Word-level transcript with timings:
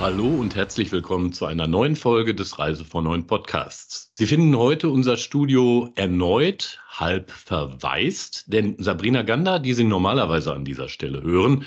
Hallo 0.00 0.28
und 0.28 0.56
herzlich 0.56 0.90
willkommen 0.92 1.34
zu 1.34 1.44
einer 1.44 1.66
neuen 1.66 1.94
Folge 1.94 2.34
des 2.34 2.58
Reise 2.58 2.86
von 2.86 3.04
Neuen 3.04 3.26
Podcasts. 3.26 4.10
Sie 4.14 4.26
finden 4.26 4.56
heute 4.56 4.88
unser 4.88 5.18
Studio 5.18 5.92
erneut 5.94 6.80
halb 6.88 7.30
verwaist, 7.30 8.44
denn 8.46 8.76
Sabrina 8.78 9.20
Ganda, 9.20 9.58
die 9.58 9.74
Sie 9.74 9.84
normalerweise 9.84 10.54
an 10.54 10.64
dieser 10.64 10.88
Stelle 10.88 11.22
hören, 11.22 11.66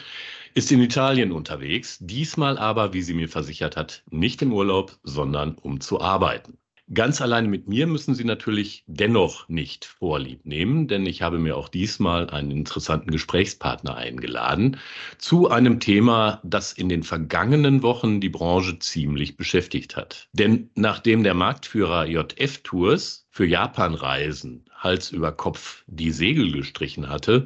ist 0.56 0.72
in 0.72 0.82
Italien 0.82 1.32
unterwegs, 1.32 2.00
diesmal 2.02 2.58
aber, 2.58 2.92
wie 2.94 3.04
sie 3.04 3.14
mir 3.14 3.30
versichert 3.30 3.78
hat, 3.78 4.02
nicht 4.10 4.42
im 4.42 4.52
Urlaub, 4.52 4.98
sondern 5.04 5.54
um 5.54 5.80
zu 5.80 6.02
arbeiten. 6.02 6.58
Ganz 6.92 7.22
alleine 7.22 7.48
mit 7.48 7.70
mir 7.70 7.88
müssen 7.88 8.14
Sie 8.14 8.26
natürlich 8.26 8.84
dennoch 8.88 9.48
nicht 9.48 9.86
vorlieb 9.86 10.46
nehmen, 10.46 10.90
denn 10.90 11.06
ich 11.06 11.22
habe 11.22 11.40
mir 11.40 11.56
auch 11.56 11.70
diesmal 11.70 12.30
einen 12.30 12.52
interessanten 12.52 13.10
Gesprächspartner 13.10 13.96
eingeladen 13.96 14.78
zu 15.18 15.50
einem 15.50 15.80
Thema, 15.80 16.42
das 16.44 16.74
in 16.74 16.90
den 16.90 17.04
vergangenen 17.04 17.84
Wochen 17.84 18.20
die 18.20 18.30
Branche 18.30 18.80
ziemlich 18.80 19.38
beschäftigt 19.38 19.96
hat. 19.96 20.28
Denn 20.34 20.72
nachdem 20.76 21.24
der 21.24 21.36
Marktführer 21.36 22.06
JF 22.06 22.64
Tours 22.64 23.28
für 23.32 23.46
Japanreisen 23.46 24.66
Hals 24.76 25.10
über 25.12 25.32
Kopf 25.32 25.86
die 25.88 26.12
Segel 26.12 26.52
gestrichen 26.52 27.08
hatte, 27.08 27.46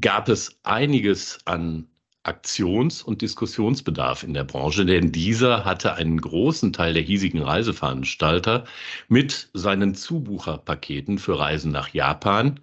gab 0.00 0.28
es 0.28 0.58
einiges 0.64 1.38
an 1.44 1.86
Aktions- 2.24 3.02
und 3.02 3.22
Diskussionsbedarf 3.22 4.22
in 4.22 4.34
der 4.34 4.44
Branche, 4.44 4.84
denn 4.84 5.12
dieser 5.12 5.64
hatte 5.64 5.94
einen 5.94 6.20
großen 6.20 6.72
Teil 6.72 6.94
der 6.94 7.02
hiesigen 7.02 7.42
Reiseveranstalter 7.42 8.64
mit 9.08 9.50
seinen 9.52 9.94
Zubucherpaketen 9.94 11.18
für 11.18 11.38
Reisen 11.38 11.70
nach 11.70 11.88
Japan 11.88 12.60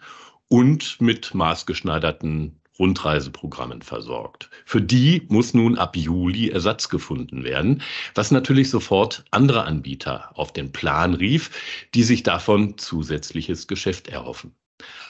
und 0.47 0.99
mit 0.99 1.33
maßgeschneiderten 1.33 2.59
Rundreiseprogrammen 2.79 3.83
versorgt. 3.83 4.49
Für 4.65 4.81
die 4.81 5.27
muss 5.29 5.53
nun 5.53 5.77
ab 5.77 5.95
Juli 5.95 6.49
Ersatz 6.49 6.89
gefunden 6.89 7.43
werden, 7.43 7.83
was 8.15 8.31
natürlich 8.31 8.71
sofort 8.71 9.23
andere 9.29 9.65
Anbieter 9.65 10.37
auf 10.37 10.51
den 10.51 10.71
Plan 10.71 11.13
rief, 11.13 11.87
die 11.93 12.03
sich 12.03 12.23
davon 12.23 12.77
zusätzliches 12.79 13.67
Geschäft 13.67 14.07
erhoffen. 14.07 14.55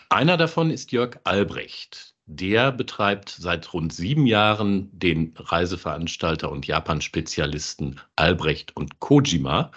Einer 0.10 0.36
davon 0.36 0.70
ist 0.70 0.92
Jörg 0.92 1.20
Albrecht. 1.24 2.11
Der 2.34 2.72
betreibt 2.72 3.28
seit 3.28 3.74
rund 3.74 3.92
sieben 3.92 4.26
Jahren 4.26 4.90
den 4.98 5.34
Reiseveranstalter 5.36 6.50
und 6.50 6.66
Japan-Spezialisten 6.66 8.00
Albrecht 8.16 8.74
und 8.78 9.02
Kojima. 9.02 9.72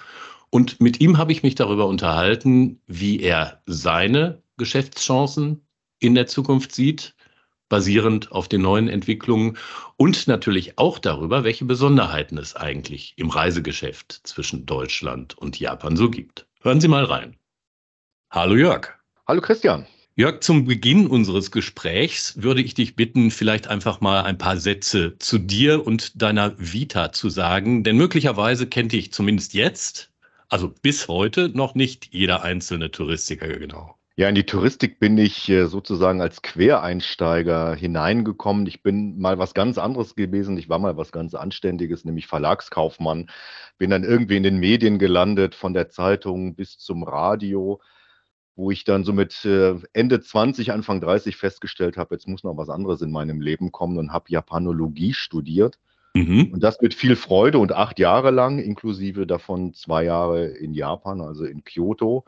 Und 0.50 0.80
mit 0.80 1.00
ihm 1.00 1.19
habe 1.19 1.32
ich 1.32 1.42
mich 1.42 1.56
darüber 1.56 1.86
unterhalten, 1.86 2.80
wie 2.86 3.19
er 3.20 3.60
seine 3.66 4.41
Geschäftschancen 4.56 5.66
in 5.98 6.14
der 6.14 6.28
Zukunft 6.28 6.72
sieht, 6.72 7.16
basierend 7.69 8.30
auf 8.30 8.47
den 8.47 8.62
neuen 8.62 8.88
Entwicklungen 8.88 9.58
und 9.97 10.28
natürlich 10.28 10.78
auch 10.78 11.00
darüber, 11.00 11.42
welche 11.42 11.64
Besonderheiten 11.64 12.38
es 12.38 12.55
eigentlich 12.55 13.14
im 13.16 13.30
Reisegeschäft 13.30 14.12
zwischen 14.22 14.64
Deutschland 14.64 15.36
und 15.36 15.58
Japan 15.58 15.97
so 15.97 16.08
gibt. 16.08 16.47
Hören 16.60 16.80
Sie 16.80 16.86
mal 16.88 17.05
rein. 17.05 17.36
Hallo 18.30 18.55
Jörg. 18.55 18.91
Hallo 19.27 19.41
Christian. 19.41 19.88
Jörg, 20.17 20.43
zum 20.43 20.65
Beginn 20.65 21.09
unseres 21.09 21.51
Gesprächs 21.51 22.41
würde 22.41 22.62
ich 22.62 22.75
dich 22.75 22.95
bitten, 22.95 23.33
vielleicht 23.33 23.67
einfach 23.67 24.01
mal 24.01 24.23
ein 24.23 24.39
paar 24.39 24.59
Sätze 24.59 25.19
zu 25.19 25.39
dir 25.39 25.84
und 25.84 26.23
deiner 26.23 26.55
Vita 26.56 27.11
zu 27.11 27.31
sagen, 27.31 27.83
denn 27.83 27.97
möglicherweise 27.97 28.69
kennt 28.69 28.93
dich 28.93 29.12
zumindest 29.12 29.55
jetzt, 29.55 30.12
also 30.48 30.73
bis 30.83 31.09
heute, 31.09 31.49
noch 31.49 31.75
nicht 31.75 32.11
jeder 32.12 32.44
einzelne 32.44 32.93
Touristiker 32.93 33.49
genau. 33.49 33.97
Ja, 34.15 34.28
in 34.28 34.37
die 34.37 34.47
Touristik 34.47 35.00
bin 35.00 35.19
ich 35.19 35.49
äh, 35.49 35.66
sozusagen 35.66 36.21
als 36.21 36.43
Quereinsteiger 36.43 37.75
hineingekommen. 37.75 38.69
Ich 38.69 38.84
bin 38.84 39.19
mal 39.19 39.38
was 39.38 39.53
ganz 39.53 39.78
anderes 39.78 40.15
gewesen. 40.15 40.56
Ich 40.56 40.69
war 40.69 40.78
mal 40.78 40.97
was 40.97 41.11
ganz 41.11 41.34
Anständiges, 41.34 42.05
nämlich 42.05 42.28
Verlagskaufmann. 42.28 43.28
Bin 43.78 43.91
dann 43.91 44.05
irgendwie 44.05 44.37
in 44.37 44.44
den 44.44 44.59
Medien 44.59 45.00
gelandet, 45.00 45.56
von 45.56 45.75
der 45.75 45.88
Zeitung 45.88 46.55
bis 46.55 46.78
zum 46.78 47.03
Radio 47.03 47.81
wo 48.56 48.70
ich 48.70 48.84
dann 48.84 49.04
so 49.04 49.12
mit 49.12 49.44
äh, 49.44 49.75
Ende 49.92 50.20
20, 50.20 50.72
Anfang 50.72 51.00
30 51.00 51.37
festgestellt 51.37 51.97
habe, 51.97 52.15
jetzt 52.15 52.28
muss 52.28 52.44
noch 52.44 52.56
was 52.56 52.69
anderes 52.69 53.03
in 53.03 53.10
meinem 53.10 53.41
Leben 53.41 53.72
kommen 53.72 53.98
und 53.98 54.12
habe 54.12 54.26
Japanologie 54.28 55.12
studiert. 55.12 55.78
Mhm. 56.15 56.50
Und 56.53 56.62
das 56.62 56.81
mit 56.81 56.94
viel 56.94 57.16
Freude 57.16 57.59
und 57.59 57.72
acht 57.72 57.98
Jahre 57.98 58.31
lang, 58.31 58.60
inklusive 58.60 59.26
davon 59.26 59.75
zwei 59.75 60.04
Jahre 60.04 60.47
in 60.47 60.72
Japan, 60.72 61.20
also 61.20 61.44
in 61.44 61.64
Kyoto. 61.64 62.25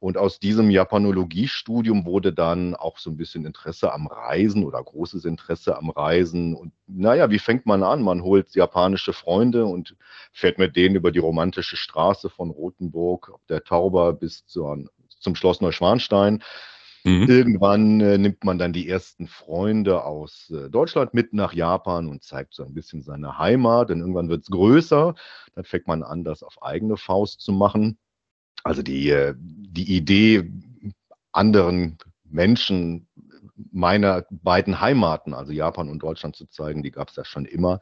Und 0.00 0.18
aus 0.18 0.38
diesem 0.38 0.70
Japanologiestudium 0.70 2.04
wurde 2.04 2.32
dann 2.32 2.74
auch 2.74 2.98
so 2.98 3.10
ein 3.10 3.16
bisschen 3.16 3.46
Interesse 3.46 3.92
am 3.92 4.06
Reisen 4.06 4.64
oder 4.64 4.82
großes 4.82 5.24
Interesse 5.24 5.78
am 5.78 5.88
Reisen. 5.88 6.54
Und 6.54 6.72
naja, 6.86 7.30
wie 7.30 7.38
fängt 7.38 7.64
man 7.64 7.82
an? 7.82 8.02
Man 8.02 8.22
holt 8.22 8.54
japanische 8.54 9.14
Freunde 9.14 9.64
und 9.64 9.96
fährt 10.32 10.58
mit 10.58 10.76
denen 10.76 10.96
über 10.96 11.10
die 11.10 11.20
romantische 11.20 11.76
Straße 11.76 12.28
von 12.28 12.50
Rothenburg 12.50 13.32
der 13.48 13.64
Tauber 13.64 14.12
bis 14.12 14.44
zur 14.44 14.90
zum 15.24 15.34
Schloss 15.34 15.60
Neuschwanstein. 15.60 16.42
Mhm. 17.04 17.28
Irgendwann 17.28 18.00
äh, 18.00 18.16
nimmt 18.16 18.44
man 18.44 18.58
dann 18.58 18.72
die 18.72 18.88
ersten 18.88 19.26
Freunde 19.26 20.04
aus 20.04 20.50
äh, 20.50 20.70
Deutschland 20.70 21.12
mit 21.12 21.34
nach 21.34 21.52
Japan 21.52 22.08
und 22.08 22.22
zeigt 22.22 22.54
so 22.54 22.64
ein 22.64 22.72
bisschen 22.72 23.02
seine 23.02 23.38
Heimat. 23.38 23.90
Denn 23.90 24.00
irgendwann 24.00 24.28
wird 24.28 24.42
es 24.42 24.50
größer. 24.50 25.14
Dann 25.54 25.64
fängt 25.64 25.86
man 25.86 26.02
an, 26.02 26.24
das 26.24 26.42
auf 26.42 26.62
eigene 26.62 26.96
Faust 26.96 27.40
zu 27.40 27.52
machen. 27.52 27.98
Also 28.62 28.82
die, 28.82 29.10
äh, 29.10 29.34
die 29.36 29.96
Idee, 29.96 30.50
anderen 31.32 31.98
Menschen 32.24 33.06
meiner 33.70 34.24
beiden 34.30 34.80
Heimaten, 34.80 35.34
also 35.34 35.52
Japan 35.52 35.88
und 35.88 36.02
Deutschland 36.02 36.36
zu 36.36 36.46
zeigen, 36.46 36.82
die 36.82 36.90
gab 36.90 37.10
es 37.10 37.16
ja 37.16 37.24
schon 37.24 37.44
immer. 37.44 37.80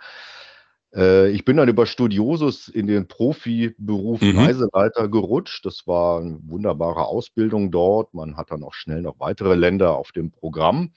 Äh, 0.95 1.31
ich 1.31 1.45
bin 1.45 1.57
dann 1.57 1.69
über 1.69 1.87
Studiosus 1.87 2.69
in 2.69 2.87
den 2.87 3.09
Profiberuf 3.09 4.21
mhm. 4.21 4.39
Reiseleiter 4.39 5.09
gerutscht. 5.09 5.65
Das 5.65 5.87
war 5.87 6.21
eine 6.21 6.39
wunderbare 6.43 7.07
Ausbildung 7.07 7.71
dort. 7.71 8.15
Man 8.15 8.37
hat 8.37 8.51
dann 8.51 8.63
auch 8.63 8.75
schnell 8.75 9.03
noch 9.03 9.19
weitere 9.19 9.55
Länder 9.55 9.97
auf 9.97 10.13
dem 10.13 10.31
Programm. 10.31 10.93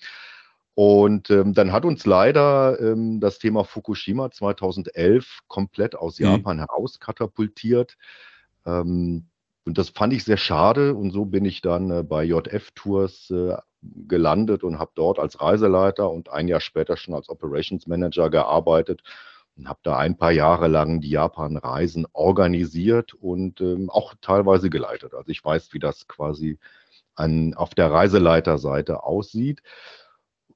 Und 0.73 1.29
ähm, 1.29 1.53
dann 1.53 1.72
hat 1.72 1.85
uns 1.85 2.05
leider 2.05 2.79
ähm, 2.81 3.22
das 3.22 3.39
Thema 3.39 3.63
Fukushima 3.63 4.29
2011 4.29 5.39
komplett 5.47 5.95
aus 5.95 6.19
mhm. 6.19 6.25
Japan 6.25 6.59
herauskatapultiert. 6.59 7.95
Ähm, 8.66 9.28
und 9.63 9.78
das 9.78 9.89
fand 9.89 10.11
ich 10.11 10.25
sehr 10.25 10.38
schade. 10.38 10.94
Und 10.94 11.11
so 11.11 11.25
bin 11.25 11.45
ich 11.45 11.61
dann 11.61 11.89
äh, 11.91 12.03
bei 12.03 12.25
JF 12.25 12.72
Tours 12.75 13.31
äh, 13.31 13.55
gelandet 13.81 14.63
und 14.63 14.78
habe 14.78 14.91
dort 14.95 15.17
als 15.17 15.39
Reiseleiter 15.39 16.11
und 16.11 16.29
ein 16.29 16.50
Jahr 16.50 16.59
später 16.59 16.97
schon 16.97 17.13
als 17.13 17.29
Operations 17.29 17.88
Manager 17.88 18.29
gearbeitet 18.29 19.01
und 19.57 19.69
habe 19.69 19.79
da 19.83 19.97
ein 19.97 20.17
paar 20.17 20.31
Jahre 20.31 20.67
lang 20.67 21.01
die 21.01 21.09
Japan-Reisen 21.09 22.05
organisiert 22.13 23.13
und 23.13 23.61
ähm, 23.61 23.89
auch 23.89 24.16
teilweise 24.21 24.69
geleitet. 24.69 25.13
Also 25.13 25.29
ich 25.29 25.43
weiß, 25.43 25.73
wie 25.73 25.79
das 25.79 26.07
quasi 26.07 26.59
an, 27.16 27.53
auf 27.53 27.73
der 27.73 27.91
Reiseleiterseite 27.91 29.03
aussieht. 29.03 29.61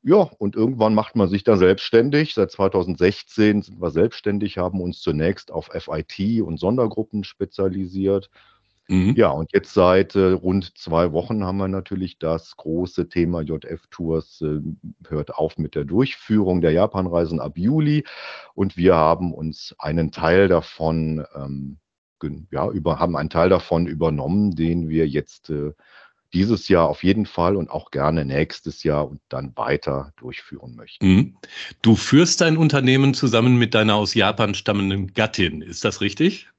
Ja, 0.02 0.30
und 0.38 0.56
irgendwann 0.56 0.94
macht 0.96 1.16
man 1.16 1.28
sich 1.28 1.44
da 1.44 1.58
selbstständig. 1.58 2.34
Seit 2.34 2.52
2016 2.52 3.64
sind 3.64 3.82
wir 3.82 3.92
selbstständig, 3.92 4.58
haben 4.58 4.82
uns 4.82 5.02
zunächst 5.02 5.52
auf 5.52 5.70
FIT 5.74 6.42
und 6.42 6.58
Sondergruppen 6.58 7.24
spezialisiert 7.24 8.30
Mhm. 8.90 9.14
Ja, 9.16 9.30
und 9.30 9.54
jetzt 9.54 9.74
seit 9.74 10.16
äh, 10.16 10.32
rund 10.32 10.76
zwei 10.78 11.12
Wochen 11.12 11.44
haben 11.44 11.58
wir 11.58 11.68
natürlich 11.68 12.18
das 12.18 12.58
große 12.58 13.08
Thema 13.08 13.42
JF-Tours 13.42 14.42
äh, 14.42 14.62
hört 15.08 15.36
auf 15.36 15.60
mit 15.60 15.76
der 15.76 15.86
Durchführung 15.86 16.60
der 16.62 16.72
Japanreisen 16.72 17.40
ab 17.40 17.58
Juli. 17.58 18.04
Und 18.56 18.78
wir 18.78 18.96
haben 18.96 19.32
uns 19.34 19.76
einen 19.78 20.12
Teil 20.12 20.48
davon, 20.48 21.24
ähm, 21.36 21.78
ja, 22.52 22.70
über, 22.70 23.00
haben 23.00 23.16
einen 23.16 23.30
Teil 23.30 23.50
davon 23.50 23.86
übernommen, 23.86 24.56
den 24.56 24.90
wir 24.90 25.08
jetzt 25.08 25.52
äh, 25.52 25.72
dieses 26.34 26.68
Jahr 26.68 26.90
auf 26.90 27.04
jeden 27.04 27.28
Fall 27.28 27.56
und 27.56 27.70
auch 27.70 27.92
gerne 27.92 28.26
nächstes 28.26 28.84
Jahr 28.84 29.08
und 29.08 29.22
dann 29.30 29.56
weiter 29.56 30.14
durchführen 30.18 30.76
möchten. 30.76 31.08
Mhm. 31.08 31.38
Du 31.84 31.96
führst 31.96 32.42
dein 32.42 32.58
Unternehmen 32.58 33.14
zusammen 33.14 33.58
mit 33.58 33.76
deiner 33.76 33.96
aus 33.96 34.16
Japan 34.16 34.56
stammenden 34.56 35.14
Gattin, 35.14 35.62
ist 35.62 35.86
das 35.86 36.02
richtig? 36.02 36.50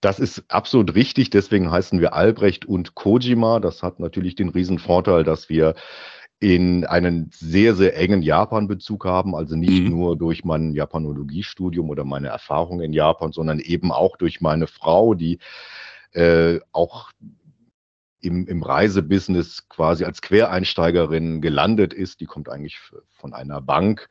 Das 0.00 0.18
ist 0.18 0.44
absolut 0.48 0.94
richtig. 0.94 1.30
Deswegen 1.30 1.70
heißen 1.70 2.00
wir 2.00 2.14
Albrecht 2.14 2.64
und 2.66 2.94
Kojima. 2.94 3.60
Das 3.60 3.82
hat 3.82 4.00
natürlich 4.00 4.34
den 4.34 4.50
Riesenvorteil, 4.50 5.24
dass 5.24 5.48
wir 5.48 5.74
in 6.40 6.84
einen 6.84 7.30
sehr, 7.32 7.76
sehr 7.76 7.96
engen 7.96 8.20
Japan-Bezug 8.20 9.04
haben. 9.04 9.34
Also 9.34 9.54
nicht 9.54 9.84
mhm. 9.84 9.90
nur 9.90 10.16
durch 10.16 10.44
mein 10.44 10.74
Japanologiestudium 10.74 11.88
oder 11.88 12.04
meine 12.04 12.28
Erfahrung 12.28 12.80
in 12.80 12.92
Japan, 12.92 13.32
sondern 13.32 13.60
eben 13.60 13.92
auch 13.92 14.16
durch 14.16 14.40
meine 14.40 14.66
Frau, 14.66 15.14
die 15.14 15.38
äh, 16.12 16.58
auch 16.72 17.12
im, 18.20 18.46
im 18.46 18.62
Reisebusiness 18.62 19.68
quasi 19.68 20.04
als 20.04 20.20
Quereinsteigerin 20.20 21.40
gelandet 21.40 21.92
ist. 21.92 22.20
Die 22.20 22.26
kommt 22.26 22.48
eigentlich 22.48 22.78
von 23.12 23.34
einer 23.34 23.60
Bank. 23.60 24.08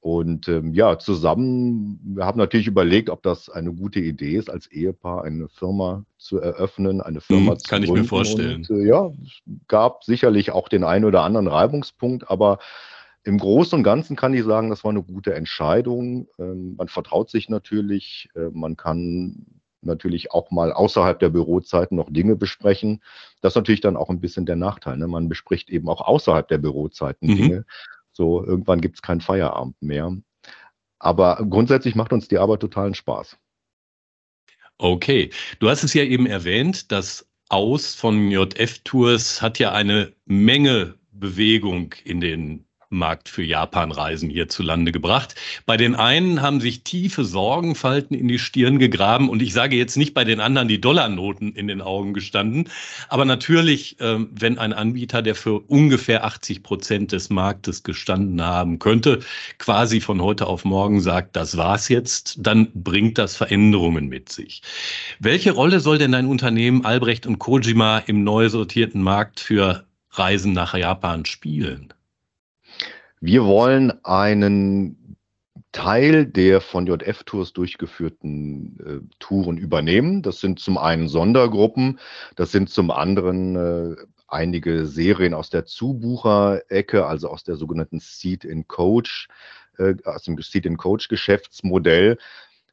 Und 0.00 0.46
ähm, 0.48 0.74
ja, 0.74 0.98
zusammen, 0.98 1.98
wir 2.04 2.24
haben 2.24 2.38
natürlich 2.38 2.68
überlegt, 2.68 3.10
ob 3.10 3.22
das 3.22 3.50
eine 3.50 3.72
gute 3.72 3.98
Idee 3.98 4.36
ist, 4.36 4.48
als 4.48 4.68
Ehepaar 4.68 5.24
eine 5.24 5.48
Firma 5.48 6.04
zu 6.18 6.38
eröffnen, 6.38 7.00
eine 7.00 7.20
Firma 7.20 7.52
hm, 7.52 7.58
zu 7.58 7.68
Kann 7.68 7.82
gründen. 7.82 7.96
ich 7.96 8.02
mir 8.02 8.08
vorstellen. 8.08 8.66
Und, 8.68 8.70
äh, 8.70 8.86
ja, 8.86 9.10
es 9.24 9.42
gab 9.66 10.04
sicherlich 10.04 10.52
auch 10.52 10.68
den 10.68 10.84
einen 10.84 11.04
oder 11.04 11.22
anderen 11.22 11.48
Reibungspunkt, 11.48 12.30
aber 12.30 12.58
im 13.24 13.38
Großen 13.38 13.76
und 13.76 13.82
Ganzen 13.82 14.14
kann 14.16 14.34
ich 14.34 14.44
sagen, 14.44 14.70
das 14.70 14.84
war 14.84 14.90
eine 14.90 15.02
gute 15.02 15.34
Entscheidung. 15.34 16.28
Ähm, 16.38 16.76
man 16.76 16.88
vertraut 16.88 17.28
sich 17.28 17.48
natürlich, 17.48 18.28
äh, 18.36 18.50
man 18.52 18.76
kann 18.76 19.46
natürlich 19.82 20.32
auch 20.32 20.50
mal 20.50 20.72
außerhalb 20.72 21.18
der 21.18 21.28
Bürozeiten 21.28 21.96
noch 21.96 22.10
Dinge 22.10 22.36
besprechen. 22.36 23.02
Das 23.40 23.52
ist 23.52 23.56
natürlich 23.56 23.80
dann 23.80 23.96
auch 23.96 24.10
ein 24.10 24.20
bisschen 24.20 24.46
der 24.46 24.56
Nachteil. 24.56 24.96
Ne? 24.96 25.08
Man 25.08 25.28
bespricht 25.28 25.70
eben 25.70 25.88
auch 25.88 26.00
außerhalb 26.00 26.46
der 26.46 26.58
Bürozeiten 26.58 27.28
mhm. 27.28 27.36
Dinge. 27.36 27.64
So, 28.18 28.44
irgendwann 28.44 28.80
gibt 28.80 28.96
es 28.96 29.02
keinen 29.02 29.20
Feierabend 29.20 29.80
mehr. 29.80 30.12
Aber 30.98 31.36
grundsätzlich 31.48 31.94
macht 31.94 32.12
uns 32.12 32.26
die 32.26 32.38
Arbeit 32.38 32.58
totalen 32.58 32.94
Spaß. 32.94 33.38
Okay, 34.76 35.30
du 35.60 35.70
hast 35.70 35.84
es 35.84 35.94
ja 35.94 36.02
eben 36.02 36.26
erwähnt, 36.26 36.90
das 36.90 37.28
Aus 37.48 37.94
von 37.94 38.28
JF-Tours 38.32 39.40
hat 39.40 39.60
ja 39.60 39.70
eine 39.70 40.12
Menge 40.24 40.98
Bewegung 41.12 41.94
in 42.02 42.20
den 42.20 42.67
Markt 42.90 43.28
für 43.28 43.42
Japanreisen 43.42 44.30
hierzulande 44.30 44.92
gebracht. 44.92 45.34
Bei 45.66 45.76
den 45.76 45.94
einen 45.94 46.40
haben 46.40 46.60
sich 46.60 46.84
tiefe 46.84 47.24
Sorgenfalten 47.24 48.16
in 48.16 48.28
die 48.28 48.38
Stirn 48.38 48.78
gegraben 48.78 49.28
und 49.28 49.42
ich 49.42 49.52
sage 49.52 49.76
jetzt 49.76 49.96
nicht 49.96 50.14
bei 50.14 50.24
den 50.24 50.40
anderen 50.40 50.68
die 50.68 50.80
Dollarnoten 50.80 51.52
in 51.52 51.68
den 51.68 51.82
Augen 51.82 52.14
gestanden. 52.14 52.70
Aber 53.08 53.26
natürlich, 53.26 53.96
ähm, 54.00 54.30
wenn 54.32 54.58
ein 54.58 54.72
Anbieter, 54.72 55.20
der 55.20 55.34
für 55.34 55.60
ungefähr 55.60 56.24
80 56.24 56.62
Prozent 56.62 57.12
des 57.12 57.28
Marktes 57.28 57.82
gestanden 57.82 58.40
haben 58.42 58.78
könnte, 58.78 59.20
quasi 59.58 60.00
von 60.00 60.22
heute 60.22 60.46
auf 60.46 60.64
morgen 60.64 61.00
sagt, 61.00 61.36
das 61.36 61.58
war's 61.58 61.88
jetzt, 61.90 62.38
dann 62.40 62.70
bringt 62.72 63.18
das 63.18 63.36
Veränderungen 63.36 64.08
mit 64.08 64.30
sich. 64.32 64.62
Welche 65.18 65.52
Rolle 65.52 65.80
soll 65.80 65.98
denn 65.98 66.14
ein 66.14 66.26
Unternehmen 66.26 66.86
Albrecht 66.86 67.26
und 67.26 67.38
Kojima 67.38 67.98
im 67.98 68.24
neu 68.24 68.48
sortierten 68.48 69.02
Markt 69.02 69.40
für 69.40 69.84
Reisen 70.10 70.54
nach 70.54 70.74
Japan 70.74 71.26
spielen? 71.26 71.92
Wir 73.20 73.44
wollen 73.44 74.04
einen 74.04 75.16
Teil 75.72 76.26
der 76.26 76.60
von 76.60 76.86
JF-Tours 76.86 77.52
durchgeführten 77.52 78.78
äh, 78.80 79.14
Touren 79.18 79.58
übernehmen. 79.58 80.22
Das 80.22 80.40
sind 80.40 80.60
zum 80.60 80.78
einen 80.78 81.08
Sondergruppen, 81.08 81.98
das 82.36 82.52
sind 82.52 82.70
zum 82.70 82.90
anderen 82.90 83.56
äh, 83.56 83.96
einige 84.28 84.86
Serien 84.86 85.34
aus 85.34 85.50
der 85.50 85.66
Zubucherecke, 85.66 87.06
also 87.06 87.28
aus 87.28 87.44
der 87.44 87.56
sogenannten 87.56 88.00
Seat 88.00 88.44
in 88.44 88.68
Coach, 88.68 89.28
äh, 89.78 89.94
aus 90.04 90.22
dem 90.22 90.40
Seat 90.40 90.66
in 90.66 90.76
Coach 90.76 91.08
Geschäftsmodell. 91.08 92.18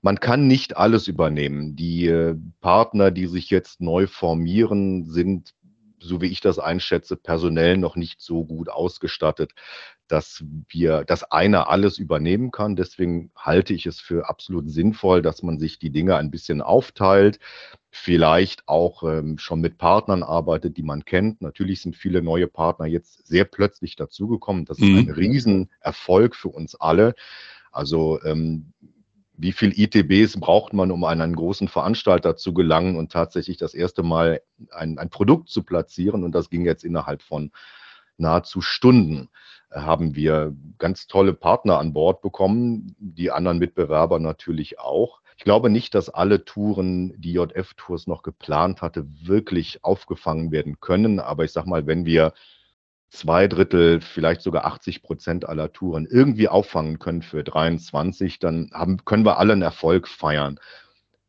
Man 0.01 0.19
kann 0.19 0.47
nicht 0.47 0.77
alles 0.77 1.07
übernehmen. 1.07 1.75
Die 1.75 2.07
äh, 2.07 2.35
Partner, 2.61 3.11
die 3.11 3.27
sich 3.27 3.49
jetzt 3.49 3.81
neu 3.81 4.07
formieren, 4.07 5.05
sind 5.05 5.53
so 5.99 6.21
wie 6.21 6.27
ich 6.27 6.41
das 6.41 6.59
einschätze, 6.59 7.15
personell 7.15 7.77
noch 7.77 7.95
nicht 7.95 8.21
so 8.21 8.45
gut 8.45 8.69
ausgestattet, 8.69 9.53
dass 10.07 10.43
wir, 10.69 11.03
dass 11.03 11.23
einer 11.31 11.69
alles 11.69 11.97
übernehmen 11.97 12.51
kann. 12.51 12.75
Deswegen 12.75 13.31
halte 13.35 13.73
ich 13.73 13.85
es 13.85 13.99
für 13.99 14.29
absolut 14.29 14.69
sinnvoll, 14.69 15.21
dass 15.21 15.41
man 15.41 15.57
sich 15.57 15.79
die 15.79 15.89
Dinge 15.89 16.15
ein 16.17 16.31
bisschen 16.31 16.61
aufteilt, 16.61 17.39
vielleicht 17.89 18.67
auch 18.67 19.03
ähm, 19.03 19.37
schon 19.37 19.61
mit 19.61 19.77
Partnern 19.77 20.21
arbeitet, 20.21 20.77
die 20.77 20.83
man 20.83 21.05
kennt. 21.05 21.41
Natürlich 21.41 21.81
sind 21.81 21.95
viele 21.95 22.21
neue 22.21 22.47
Partner 22.47 22.85
jetzt 22.85 23.25
sehr 23.25 23.45
plötzlich 23.45 23.95
dazugekommen. 23.95 24.65
Das 24.65 24.77
ist 24.77 24.85
mhm. 24.85 24.97
ein 24.97 25.09
Riesenerfolg 25.11 26.35
für 26.35 26.49
uns 26.49 26.75
alle. 26.75 27.15
Also 27.71 28.21
ähm, 28.23 28.73
wie 29.37 29.51
viel 29.51 29.77
ITBs 29.77 30.39
braucht 30.39 30.73
man, 30.73 30.91
um 30.91 31.03
an 31.03 31.21
einen 31.21 31.35
großen 31.35 31.67
Veranstalter 31.67 32.35
zu 32.35 32.53
gelangen 32.53 32.95
und 32.95 33.11
tatsächlich 33.11 33.57
das 33.57 33.73
erste 33.73 34.03
Mal 34.03 34.41
ein, 34.71 34.97
ein 34.97 35.09
Produkt 35.09 35.49
zu 35.49 35.63
platzieren. 35.63 36.23
Und 36.23 36.33
das 36.33 36.49
ging 36.49 36.65
jetzt 36.65 36.83
innerhalb 36.83 37.21
von 37.21 37.51
nahezu 38.17 38.61
Stunden. 38.61 39.29
Haben 39.71 40.15
wir 40.15 40.55
ganz 40.77 41.07
tolle 41.07 41.33
Partner 41.33 41.79
an 41.79 41.93
Bord 41.93 42.21
bekommen, 42.21 42.95
die 42.99 43.31
anderen 43.31 43.59
Mitbewerber 43.59 44.19
natürlich 44.19 44.79
auch. 44.79 45.21
Ich 45.37 45.43
glaube 45.43 45.69
nicht, 45.69 45.95
dass 45.95 46.09
alle 46.09 46.45
Touren, 46.45 47.13
die 47.19 47.33
JF-Tours 47.33 48.07
noch 48.07 48.23
geplant 48.23 48.81
hatte, 48.81 49.05
wirklich 49.21 49.83
aufgefangen 49.83 50.51
werden 50.51 50.79
können. 50.79 51.19
Aber 51.19 51.43
ich 51.43 51.51
sage 51.51 51.69
mal, 51.69 51.87
wenn 51.87 52.05
wir 52.05 52.33
zwei 53.15 53.47
Drittel, 53.47 54.01
vielleicht 54.01 54.41
sogar 54.41 54.65
80 54.65 55.03
Prozent 55.03 55.47
aller 55.47 55.71
Touren 55.73 56.05
irgendwie 56.05 56.47
auffangen 56.47 56.99
können 56.99 57.21
für 57.21 57.43
23, 57.43 58.39
dann 58.39 58.69
haben, 58.73 59.03
können 59.05 59.25
wir 59.25 59.37
alle 59.39 59.53
einen 59.53 59.61
Erfolg 59.61 60.07
feiern. 60.07 60.59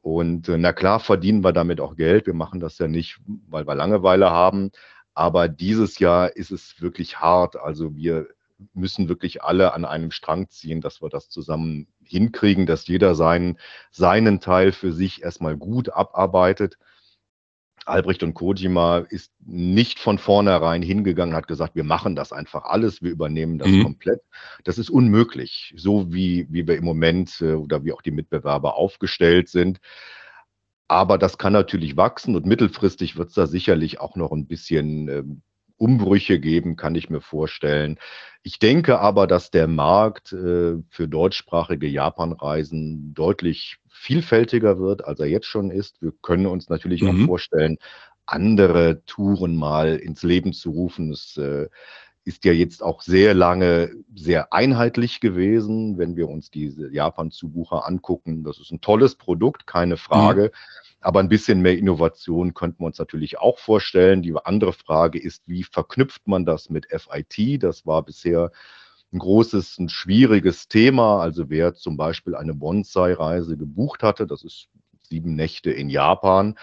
Und 0.02 0.48
äh, 0.48 0.56
na 0.56 0.72
klar 0.72 1.00
verdienen 1.00 1.42
wir 1.42 1.52
damit 1.52 1.80
auch 1.80 1.96
Geld. 1.96 2.26
Wir 2.26 2.34
machen 2.34 2.60
das 2.60 2.78
ja 2.78 2.86
nicht, 2.86 3.18
weil 3.48 3.66
wir 3.66 3.74
Langeweile 3.74 4.30
haben. 4.30 4.70
Aber 5.14 5.48
dieses 5.48 5.98
Jahr 5.98 6.36
ist 6.36 6.52
es 6.52 6.80
wirklich 6.80 7.18
hart. 7.20 7.56
Also 7.56 7.96
wir 7.96 8.28
müssen 8.72 9.08
wirklich 9.08 9.42
alle 9.42 9.72
an 9.74 9.84
einem 9.84 10.10
Strang 10.10 10.48
ziehen, 10.48 10.80
dass 10.80 11.02
wir 11.02 11.08
das 11.08 11.28
zusammen 11.28 11.88
hinkriegen, 12.04 12.66
dass 12.66 12.86
jeder 12.86 13.14
seinen, 13.14 13.58
seinen 13.90 14.40
Teil 14.40 14.72
für 14.72 14.92
sich 14.92 15.22
erstmal 15.22 15.56
gut 15.56 15.88
abarbeitet. 15.90 16.78
Albrecht 17.86 18.22
und 18.22 18.34
Kojima 18.34 18.98
ist 18.98 19.32
nicht 19.44 19.98
von 19.98 20.18
vornherein 20.18 20.82
hingegangen, 20.82 21.34
hat 21.34 21.48
gesagt, 21.48 21.76
wir 21.76 21.84
machen 21.84 22.16
das 22.16 22.32
einfach 22.32 22.64
alles, 22.64 23.02
wir 23.02 23.10
übernehmen 23.10 23.58
das 23.58 23.68
mhm. 23.68 23.84
komplett. 23.84 24.20
Das 24.64 24.78
ist 24.78 24.90
unmöglich, 24.90 25.72
so 25.76 26.12
wie, 26.12 26.46
wie 26.50 26.66
wir 26.66 26.76
im 26.76 26.84
Moment 26.84 27.40
äh, 27.40 27.52
oder 27.52 27.84
wie 27.84 27.92
auch 27.92 28.02
die 28.02 28.10
Mitbewerber 28.10 28.76
aufgestellt 28.76 29.48
sind. 29.48 29.78
Aber 30.88 31.18
das 31.18 31.38
kann 31.38 31.52
natürlich 31.52 31.96
wachsen 31.96 32.36
und 32.36 32.46
mittelfristig 32.46 33.16
wird 33.16 33.28
es 33.28 33.34
da 33.34 33.46
sicherlich 33.46 34.00
auch 34.00 34.16
noch 34.16 34.32
ein 34.32 34.46
bisschen 34.46 35.08
ähm, 35.08 35.42
Umbrüche 35.78 36.40
geben, 36.40 36.76
kann 36.76 36.94
ich 36.94 37.10
mir 37.10 37.20
vorstellen. 37.20 37.98
Ich 38.42 38.58
denke 38.58 38.98
aber, 39.00 39.26
dass 39.26 39.50
der 39.50 39.66
Markt 39.66 40.32
äh, 40.32 40.76
für 40.88 41.08
deutschsprachige 41.08 41.86
Japanreisen 41.86 43.14
deutlich 43.14 43.78
vielfältiger 43.96 44.78
wird, 44.78 45.04
als 45.04 45.20
er 45.20 45.26
jetzt 45.26 45.46
schon 45.46 45.70
ist. 45.70 46.00
Wir 46.02 46.12
können 46.22 46.46
uns 46.46 46.68
natürlich 46.68 47.02
mhm. 47.02 47.08
auch 47.22 47.26
vorstellen, 47.26 47.78
andere 48.26 49.02
Touren 49.06 49.56
mal 49.56 49.96
ins 49.96 50.22
Leben 50.22 50.52
zu 50.52 50.70
rufen. 50.70 51.12
Es 51.12 51.36
äh, 51.36 51.68
ist 52.24 52.44
ja 52.44 52.52
jetzt 52.52 52.82
auch 52.82 53.02
sehr 53.02 53.34
lange 53.34 53.92
sehr 54.14 54.52
einheitlich 54.52 55.20
gewesen, 55.20 55.96
wenn 55.96 56.16
wir 56.16 56.28
uns 56.28 56.50
diese 56.50 56.92
Japan-Zubucher 56.92 57.86
angucken. 57.86 58.42
Das 58.42 58.58
ist 58.58 58.72
ein 58.72 58.80
tolles 58.80 59.14
Produkt, 59.14 59.66
keine 59.66 59.96
Frage. 59.96 60.50
Mhm. 60.52 60.96
Aber 61.00 61.20
ein 61.20 61.28
bisschen 61.28 61.62
mehr 61.62 61.78
Innovation 61.78 62.52
könnten 62.52 62.80
wir 62.80 62.86
uns 62.86 62.98
natürlich 62.98 63.38
auch 63.38 63.60
vorstellen. 63.60 64.22
Die 64.22 64.34
andere 64.44 64.72
Frage 64.72 65.20
ist, 65.20 65.44
wie 65.46 65.62
verknüpft 65.62 66.26
man 66.26 66.44
das 66.44 66.68
mit 66.68 66.88
FIT? 66.90 67.62
Das 67.62 67.86
war 67.86 68.02
bisher 68.02 68.50
ein 69.12 69.18
großes, 69.18 69.78
ein 69.78 69.88
schwieriges 69.88 70.68
Thema. 70.68 71.20
Also 71.20 71.48
wer 71.48 71.74
zum 71.74 71.96
Beispiel 71.96 72.34
eine 72.34 72.54
Bonsai-Reise 72.54 73.56
gebucht 73.56 74.02
hatte, 74.02 74.26
das 74.26 74.44
ist 74.44 74.68
sieben 75.02 75.34
Nächte 75.34 75.70
in 75.70 75.88
Japan, 75.88 76.58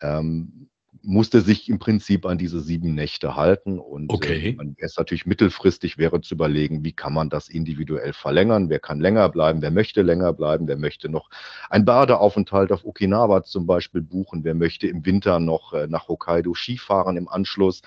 ähm, 0.00 0.68
musste 1.02 1.40
sich 1.40 1.68
im 1.68 1.78
Prinzip 1.78 2.26
an 2.26 2.38
diese 2.38 2.60
sieben 2.60 2.94
Nächte 2.94 3.36
halten. 3.36 3.78
Und 3.78 4.12
okay. 4.12 4.50
äh, 4.50 4.54
man, 4.54 4.76
es 4.78 4.96
natürlich 4.96 5.26
mittelfristig 5.26 5.96
wäre 5.96 6.20
zu 6.20 6.34
überlegen, 6.34 6.84
wie 6.84 6.92
kann 6.92 7.12
man 7.12 7.30
das 7.30 7.48
individuell 7.48 8.12
verlängern? 8.12 8.68
Wer 8.68 8.80
kann 8.80 9.00
länger 9.00 9.28
bleiben? 9.28 9.62
Wer 9.62 9.70
möchte 9.70 10.02
länger 10.02 10.32
bleiben? 10.32 10.68
Wer 10.68 10.76
möchte 10.76 11.08
noch 11.08 11.30
einen 11.70 11.84
Badeaufenthalt 11.84 12.72
auf 12.72 12.84
Okinawa 12.84 13.44
zum 13.44 13.66
Beispiel 13.66 14.02
buchen? 14.02 14.44
Wer 14.44 14.54
möchte 14.54 14.86
im 14.88 15.06
Winter 15.06 15.40
noch 15.40 15.72
äh, 15.72 15.86
nach 15.86 16.08
Hokkaido 16.08 16.54
Skifahren 16.54 17.16
im 17.16 17.28
Anschluss? 17.28 17.82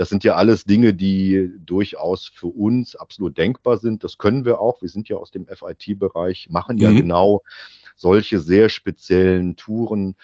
Das 0.00 0.08
sind 0.08 0.24
ja 0.24 0.34
alles 0.34 0.64
Dinge, 0.64 0.94
die 0.94 1.50
durchaus 1.58 2.26
für 2.26 2.46
uns 2.46 2.96
absolut 2.96 3.36
denkbar 3.36 3.76
sind. 3.76 4.02
Das 4.02 4.16
können 4.16 4.46
wir 4.46 4.58
auch. 4.58 4.80
Wir 4.80 4.88
sind 4.88 5.10
ja 5.10 5.18
aus 5.18 5.30
dem 5.30 5.46
FIT-Bereich, 5.46 6.48
machen 6.48 6.78
ja 6.78 6.90
mhm. 6.90 6.96
genau 6.96 7.42
solche 7.96 8.40
sehr 8.40 8.70
speziellen 8.70 9.56
Touren 9.56 10.16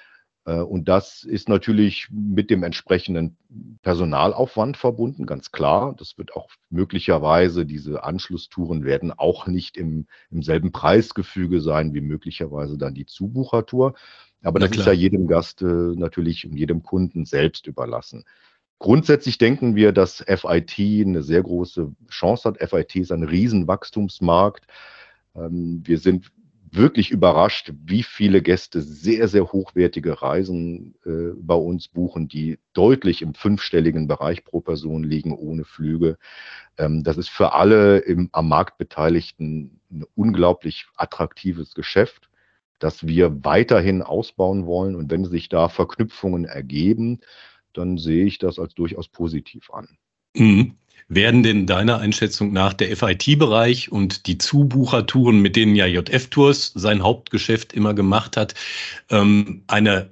äh, 0.46 0.60
und 0.60 0.88
das 0.88 1.24
ist 1.24 1.50
natürlich 1.50 2.08
mit 2.10 2.48
dem 2.48 2.62
entsprechenden 2.62 3.36
Personalaufwand 3.82 4.78
verbunden, 4.78 5.26
ganz 5.26 5.52
klar. 5.52 5.94
Das 5.98 6.16
wird 6.16 6.34
auch 6.34 6.48
möglicherweise, 6.70 7.66
diese 7.66 8.02
Anschlusstouren 8.02 8.82
werden 8.82 9.12
auch 9.12 9.46
nicht 9.46 9.76
im, 9.76 10.06
im 10.30 10.42
selben 10.42 10.72
Preisgefüge 10.72 11.60
sein 11.60 11.92
wie 11.92 12.00
möglicherweise 12.00 12.78
dann 12.78 12.94
die 12.94 13.04
Zubuchertour. 13.04 13.92
Aber 14.42 14.58
das 14.58 14.70
ist 14.70 14.86
ja 14.86 14.92
jedem 14.92 15.26
Gast 15.26 15.60
äh, 15.60 15.66
natürlich 15.66 16.46
und 16.46 16.56
jedem 16.56 16.82
Kunden 16.82 17.26
selbst 17.26 17.66
überlassen. 17.66 18.24
Grundsätzlich 18.78 19.38
denken 19.38 19.74
wir, 19.74 19.92
dass 19.92 20.24
FIT 20.26 20.78
eine 20.78 21.22
sehr 21.22 21.42
große 21.42 21.92
Chance 22.10 22.48
hat. 22.48 22.70
FIT 22.70 22.96
ist 22.96 23.12
ein 23.12 23.22
Riesenwachstumsmarkt. 23.22 24.66
Ähm, 25.34 25.82
wir 25.84 25.98
sind 25.98 26.30
wirklich 26.72 27.10
überrascht, 27.10 27.72
wie 27.84 28.02
viele 28.02 28.42
Gäste 28.42 28.82
sehr, 28.82 29.28
sehr 29.28 29.52
hochwertige 29.52 30.20
Reisen 30.20 30.94
äh, 31.04 31.32
bei 31.36 31.54
uns 31.54 31.88
buchen, 31.88 32.28
die 32.28 32.58
deutlich 32.74 33.22
im 33.22 33.34
fünfstelligen 33.34 34.08
Bereich 34.08 34.44
pro 34.44 34.60
Person 34.60 35.02
liegen, 35.02 35.34
ohne 35.34 35.64
Flüge. 35.64 36.18
Ähm, 36.76 37.02
das 37.02 37.16
ist 37.16 37.30
für 37.30 37.54
alle 37.54 37.98
im, 37.98 38.28
am 38.32 38.48
Markt 38.48 38.78
Beteiligten 38.78 39.80
ein 39.90 40.04
unglaublich 40.14 40.86
attraktives 40.96 41.74
Geschäft, 41.74 42.28
das 42.78 43.06
wir 43.06 43.44
weiterhin 43.44 44.02
ausbauen 44.02 44.66
wollen. 44.66 44.96
Und 44.96 45.10
wenn 45.10 45.24
sich 45.24 45.48
da 45.48 45.68
Verknüpfungen 45.68 46.44
ergeben, 46.44 47.20
dann 47.76 47.98
sehe 47.98 48.26
ich 48.26 48.38
das 48.38 48.58
als 48.58 48.74
durchaus 48.74 49.08
positiv 49.08 49.70
an. 49.70 49.88
Mhm. 50.34 50.74
Werden 51.08 51.42
denn 51.44 51.66
deiner 51.66 51.98
Einschätzung 51.98 52.52
nach 52.52 52.72
der 52.72 52.96
FIT-Bereich 52.96 53.92
und 53.92 54.26
die 54.26 54.38
Zubuchertouren, 54.38 55.40
mit 55.40 55.54
denen 55.54 55.76
ja 55.76 55.86
JF 55.86 56.28
Tours 56.30 56.72
sein 56.74 57.02
Hauptgeschäft 57.02 57.72
immer 57.72 57.94
gemacht 57.94 58.36
hat, 58.36 58.54
ähm, 59.10 59.62
eine 59.68 60.10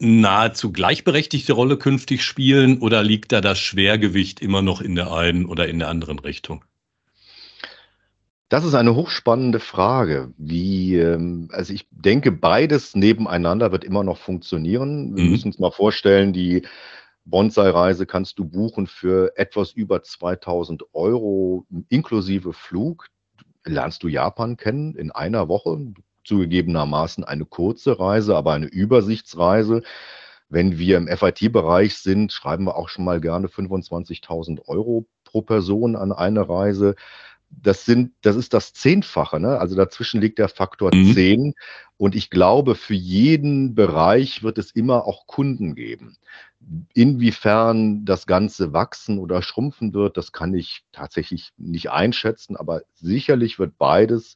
nahezu 0.00 0.72
gleichberechtigte 0.72 1.52
Rolle 1.52 1.76
künftig 1.76 2.24
spielen 2.24 2.78
oder 2.78 3.04
liegt 3.04 3.30
da 3.30 3.40
das 3.40 3.60
Schwergewicht 3.60 4.40
immer 4.40 4.60
noch 4.60 4.80
in 4.80 4.96
der 4.96 5.12
einen 5.12 5.46
oder 5.46 5.68
in 5.68 5.78
der 5.78 5.88
anderen 5.88 6.18
Richtung? 6.18 6.64
Das 8.48 8.64
ist 8.64 8.74
eine 8.74 8.94
hochspannende 8.94 9.60
Frage. 9.60 10.34
Wie, 10.36 10.96
ähm, 10.96 11.48
also 11.52 11.72
ich 11.72 11.86
denke, 11.90 12.32
beides 12.32 12.94
nebeneinander 12.94 13.72
wird 13.72 13.82
immer 13.84 14.04
noch 14.04 14.18
funktionieren. 14.18 15.16
Wir 15.16 15.24
mhm. 15.24 15.30
müssen 15.30 15.46
uns 15.46 15.58
mal 15.58 15.70
vorstellen, 15.70 16.34
die 16.34 16.62
Bonsai-Reise 17.24 18.06
kannst 18.06 18.38
du 18.38 18.44
buchen 18.44 18.86
für 18.86 19.32
etwas 19.36 19.72
über 19.72 20.02
2000 20.02 20.84
Euro 20.92 21.66
inklusive 21.88 22.52
Flug. 22.52 23.08
Lernst 23.64 24.02
du 24.02 24.08
Japan 24.08 24.56
kennen 24.56 24.94
in 24.96 25.12
einer 25.12 25.48
Woche, 25.48 25.92
zugegebenermaßen 26.24 27.24
eine 27.24 27.44
kurze 27.44 27.98
Reise, 27.98 28.36
aber 28.36 28.54
eine 28.54 28.66
Übersichtsreise. 28.66 29.82
Wenn 30.48 30.78
wir 30.78 30.98
im 30.98 31.08
FIT-Bereich 31.08 31.96
sind, 31.96 32.32
schreiben 32.32 32.64
wir 32.64 32.76
auch 32.76 32.88
schon 32.88 33.04
mal 33.04 33.20
gerne 33.20 33.46
25.000 33.46 34.66
Euro 34.66 35.06
pro 35.24 35.42
Person 35.42 35.96
an 35.96 36.12
eine 36.12 36.48
Reise. 36.48 36.94
Das 37.60 37.84
sind, 37.84 38.12
das 38.22 38.36
ist 38.36 38.54
das 38.54 38.72
Zehnfache, 38.72 39.38
ne? 39.38 39.58
Also 39.58 39.76
dazwischen 39.76 40.20
liegt 40.20 40.38
der 40.38 40.48
Faktor 40.48 40.94
mhm. 40.94 41.12
10. 41.14 41.54
Und 41.96 42.14
ich 42.14 42.30
glaube, 42.30 42.74
für 42.74 42.94
jeden 42.94 43.74
Bereich 43.74 44.42
wird 44.42 44.58
es 44.58 44.72
immer 44.72 45.06
auch 45.06 45.26
Kunden 45.26 45.74
geben. 45.74 46.16
Inwiefern 46.94 48.04
das 48.04 48.26
Ganze 48.26 48.72
wachsen 48.72 49.18
oder 49.18 49.42
schrumpfen 49.42 49.94
wird, 49.94 50.16
das 50.16 50.32
kann 50.32 50.54
ich 50.54 50.84
tatsächlich 50.92 51.50
nicht 51.56 51.90
einschätzen, 51.90 52.56
aber 52.56 52.82
sicherlich 52.94 53.58
wird 53.58 53.78
beides 53.78 54.34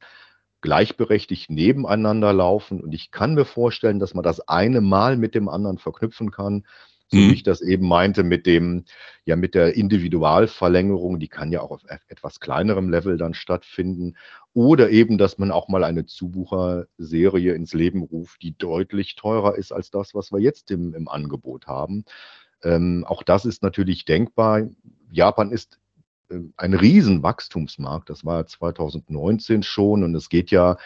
gleichberechtigt 0.61 1.51
nebeneinander 1.51 2.33
laufen 2.33 2.81
und 2.81 2.93
ich 2.93 3.11
kann 3.11 3.35
mir 3.35 3.45
vorstellen, 3.45 4.01
dass 4.01 4.15
man 4.15 4.25
das 4.25 4.49
eine 4.49 4.81
mal 4.81 5.17
mit 5.17 5.35
dem 5.35 5.49
anderen 5.49 5.79
verknüpfen 5.79 6.31
kann 6.31 6.65
so 7.09 7.19
mhm. 7.19 7.31
wie 7.31 7.35
ich 7.35 7.43
das 7.43 7.61
eben 7.61 7.87
meinte 7.87 8.25
mit 8.25 8.47
dem, 8.47 8.85
ja, 9.25 9.37
mit 9.37 9.55
der 9.55 9.75
Individualverlängerung, 9.75 11.19
die 11.21 11.29
kann 11.29 11.53
ja 11.53 11.61
auch 11.61 11.71
auf 11.71 11.83
etwas 12.09 12.41
kleinerem 12.41 12.89
Level 12.89 13.17
dann 13.17 13.35
stattfinden. 13.35 14.17
Oder 14.55 14.91
eben, 14.91 15.19
dass 15.19 15.39
man 15.39 15.51
auch 15.51 15.69
mal 15.69 15.85
eine 15.85 16.07
Zubucherserie 16.07 17.55
ins 17.55 17.75
Leben 17.75 18.03
ruft, 18.03 18.43
die 18.43 18.57
deutlich 18.57 19.15
teurer 19.15 19.57
ist 19.57 19.73
als 19.73 19.91
das, 19.91 20.15
was 20.15 20.33
wir 20.33 20.41
jetzt 20.41 20.71
im, 20.71 20.95
im 20.95 21.09
Angebot 21.09 21.67
haben. 21.67 22.05
Ähm, 22.63 23.05
auch 23.07 23.23
das 23.23 23.45
ist 23.45 23.63
natürlich 23.63 24.05
denkbar. 24.05 24.63
Japan 25.11 25.53
ist 25.53 25.79
ein 26.57 26.75
Riesenwachstumsmarkt. 26.75 28.11
Das 28.11 28.25
war 28.25 28.47
2019 28.47 29.63
schon 29.63 30.05
und 30.05 30.15
es 30.15 30.29
geht 30.29 30.51
ja 30.51 30.77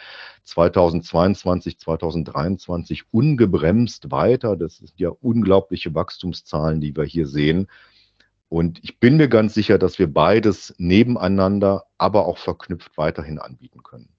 2022, 0.43 1.79
2023 1.79 3.03
ungebremst 3.11 4.11
weiter. 4.11 4.55
Das 4.55 4.77
sind 4.77 4.93
ja 4.97 5.09
unglaubliche 5.09 5.93
Wachstumszahlen, 5.95 6.81
die 6.81 6.95
wir 6.95 7.03
hier 7.03 7.27
sehen. 7.27 7.67
Und 8.49 8.79
ich 8.83 8.99
bin 8.99 9.17
mir 9.17 9.29
ganz 9.29 9.53
sicher, 9.53 9.77
dass 9.77 9.97
wir 9.97 10.11
beides 10.11 10.75
nebeneinander, 10.77 11.85
aber 11.97 12.25
auch 12.27 12.37
verknüpft 12.37 12.97
weiterhin 12.97 13.39
anbieten 13.39 13.81
können. 13.81 14.09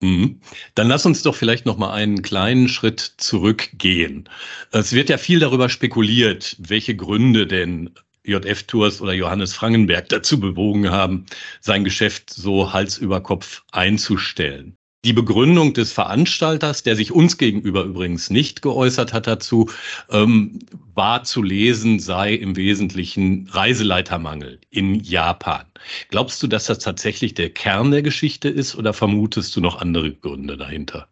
Mhm. 0.00 0.40
Dann 0.74 0.88
lass 0.88 1.06
uns 1.06 1.22
doch 1.22 1.36
vielleicht 1.36 1.64
noch 1.64 1.78
mal 1.78 1.92
einen 1.92 2.22
kleinen 2.22 2.68
Schritt 2.68 3.00
zurückgehen. 3.18 4.28
Es 4.72 4.92
wird 4.92 5.08
ja 5.08 5.16
viel 5.16 5.38
darüber 5.38 5.68
spekuliert, 5.68 6.56
welche 6.58 6.96
Gründe 6.96 7.46
denn 7.46 7.90
JF 8.24 8.64
Tours 8.64 9.00
oder 9.00 9.12
Johannes 9.12 9.54
Frangenberg 9.54 10.08
dazu 10.08 10.38
bewogen 10.38 10.90
haben, 10.90 11.26
sein 11.60 11.84
Geschäft 11.84 12.30
so 12.30 12.72
Hals 12.72 12.98
über 12.98 13.20
Kopf 13.20 13.62
einzustellen. 13.72 14.76
Die 15.04 15.12
Begründung 15.12 15.74
des 15.74 15.92
Veranstalters, 15.92 16.84
der 16.84 16.94
sich 16.94 17.10
uns 17.10 17.36
gegenüber 17.36 17.82
übrigens 17.82 18.30
nicht 18.30 18.62
geäußert 18.62 19.12
hat 19.12 19.26
dazu, 19.26 19.68
ähm, 20.10 20.60
war 20.94 21.24
zu 21.24 21.42
lesen, 21.42 21.98
sei 21.98 22.34
im 22.34 22.54
Wesentlichen 22.54 23.48
Reiseleitermangel 23.50 24.60
in 24.70 25.00
Japan. 25.00 25.66
Glaubst 26.08 26.40
du, 26.40 26.46
dass 26.46 26.66
das 26.66 26.78
tatsächlich 26.78 27.34
der 27.34 27.50
Kern 27.50 27.90
der 27.90 28.02
Geschichte 28.02 28.48
ist 28.48 28.76
oder 28.76 28.92
vermutest 28.92 29.56
du 29.56 29.60
noch 29.60 29.80
andere 29.80 30.12
Gründe 30.12 30.56
dahinter? 30.56 31.08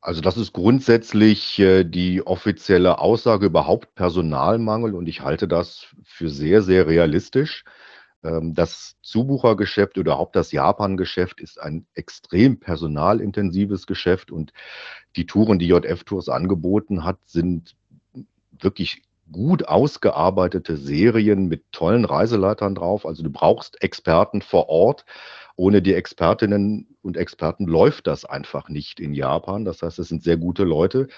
Also 0.00 0.20
das 0.20 0.36
ist 0.36 0.52
grundsätzlich 0.52 1.58
äh, 1.58 1.84
die 1.84 2.26
offizielle 2.26 2.98
Aussage 2.98 3.46
überhaupt 3.46 3.94
Personalmangel 3.94 4.94
und 4.94 5.08
ich 5.08 5.22
halte 5.22 5.48
das 5.48 5.86
für 6.04 6.28
sehr, 6.28 6.62
sehr 6.62 6.86
realistisch. 6.86 7.64
Ähm, 8.22 8.54
das 8.54 8.96
Zubuchergeschäft 9.02 9.98
oder 9.98 10.12
überhaupt 10.12 10.36
das 10.36 10.52
Japan-Geschäft 10.52 11.40
ist 11.40 11.60
ein 11.60 11.86
extrem 11.94 12.60
personalintensives 12.60 13.86
Geschäft 13.86 14.30
und 14.30 14.52
die 15.16 15.26
Touren, 15.26 15.58
die 15.58 15.68
JF 15.68 16.04
Tours 16.04 16.28
angeboten 16.28 17.04
hat, 17.04 17.18
sind 17.24 17.76
wirklich 18.60 19.02
gut 19.32 19.66
ausgearbeitete 19.66 20.76
Serien 20.76 21.48
mit 21.48 21.64
tollen 21.72 22.04
Reiseleitern 22.04 22.74
drauf. 22.74 23.06
Also 23.06 23.22
du 23.22 23.30
brauchst 23.30 23.82
Experten 23.82 24.40
vor 24.40 24.68
Ort 24.68 25.04
ohne 25.56 25.82
die 25.82 25.94
Expertinnen 25.94 26.96
und 27.02 27.16
Experten 27.16 27.66
läuft 27.66 28.06
das 28.06 28.24
einfach 28.24 28.68
nicht 28.68 29.00
in 29.00 29.14
Japan. 29.14 29.64
Das 29.64 29.82
heißt, 29.82 29.98
es 29.98 30.08
sind 30.08 30.22
sehr 30.22 30.36
gute 30.36 30.64
Leute, 30.64 31.08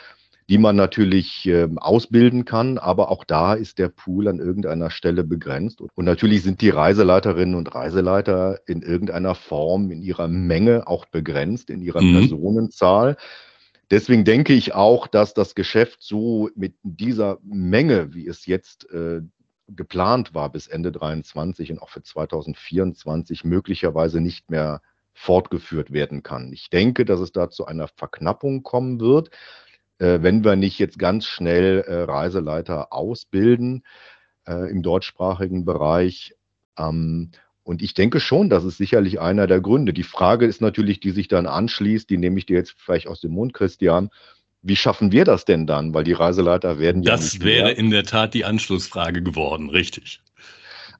die 0.49 0.59
man 0.59 0.77
natürlich 0.77 1.47
äh, 1.47 1.69
ausbilden 1.77 2.45
kann, 2.45 2.79
aber 2.79 3.11
auch 3.11 3.25
da 3.25 3.53
ist 3.53 3.79
der 3.79 3.89
Pool 3.89 4.29
an 4.29 4.39
irgendeiner 4.39 4.91
Stelle 4.91 5.23
begrenzt. 5.23 5.81
Und 5.81 6.05
natürlich 6.05 6.43
sind 6.43 6.63
die 6.63 6.71
Reiseleiterinnen 6.71 7.55
und 7.55 7.75
Reiseleiter 7.75 8.61
in 8.67 8.81
irgendeiner 8.83 9.35
Form 9.35 9.91
in 9.91 10.01
ihrer 10.01 10.29
Menge 10.29 10.87
auch 10.87 11.05
begrenzt, 11.07 11.69
in 11.69 11.83
ihrer 11.83 12.01
mhm. 12.01 12.19
Personenzahl. 12.19 13.17
Deswegen 13.91 14.25
denke 14.25 14.55
ich 14.55 14.75
auch, 14.75 15.07
dass 15.07 15.35
das 15.35 15.55
Geschäft 15.55 15.99
so 16.03 16.51
mit 16.55 16.75
dieser 16.83 17.39
Menge, 17.43 18.15
wie 18.15 18.27
es 18.27 18.47
jetzt 18.47 18.91
äh, 18.91 19.21
geplant 19.69 20.35
war 20.35 20.51
bis 20.51 20.67
Ende 20.67 20.93
23 20.93 21.73
und 21.73 21.79
auch 21.81 21.91
für 21.91 22.03
2024 22.03 23.45
möglicherweise 23.45 24.21
nicht 24.21 24.51
mehr 24.51 24.81
fortgeführt 25.13 25.93
werden 25.93 26.23
kann. 26.23 26.53
Ich 26.53 26.71
denke, 26.71 27.05
dass 27.05 27.21
es 27.21 27.33
da 27.33 27.51
zu 27.51 27.67
einer 27.67 27.89
Verknappung 27.89 28.63
kommen 28.63 29.01
wird, 29.01 29.31
äh, 29.99 30.19
wenn 30.23 30.45
wir 30.45 30.57
nicht 30.57 30.79
jetzt 30.79 30.99
ganz 30.99 31.27
schnell 31.27 31.81
äh, 31.81 32.03
Reiseleiter 32.03 32.93
ausbilden 32.93 33.85
äh, 34.47 34.71
im 34.71 34.83
deutschsprachigen 34.83 35.65
Bereich. 35.65 36.35
Ähm, 36.79 37.33
und 37.65 37.83
ich 37.83 37.93
denke 37.93 38.21
schon, 38.21 38.49
das 38.49 38.65
ist 38.65 38.79
sicherlich 38.79 39.21
einer 39.21 39.47
der 39.47 39.61
Gründe. 39.61 39.93
Die 39.93 40.05
Frage 40.05 40.47
ist 40.47 40.63
natürlich, 40.63 41.01
die 41.01 41.11
sich 41.11 41.29
dann 41.29 41.47
anschließt, 41.47 42.09
die 42.09 42.17
nehme 42.17 42.39
ich 42.39 42.47
dir 42.47 42.57
jetzt 42.57 42.75
vielleicht 42.79 43.09
aus 43.09 43.21
dem 43.21 43.33
Mund, 43.33 43.53
Christian. 43.53 44.09
Wie 44.63 44.77
schaffen 44.77 45.13
wir 45.13 45.25
das 45.25 45.45
denn 45.45 45.67
dann? 45.67 45.95
Weil 45.95 46.05
die 46.05 46.13
Reiseleiter 46.13 46.79
werden 46.79 47.03
ja. 47.03 47.13
Das 47.13 47.41
wäre 47.41 47.71
in 47.73 47.91
der 47.91 48.05
Tat 48.05 48.35
die 48.35 48.45
Anschlussfrage 48.45 49.23
geworden, 49.23 49.71
richtig. 49.71 50.21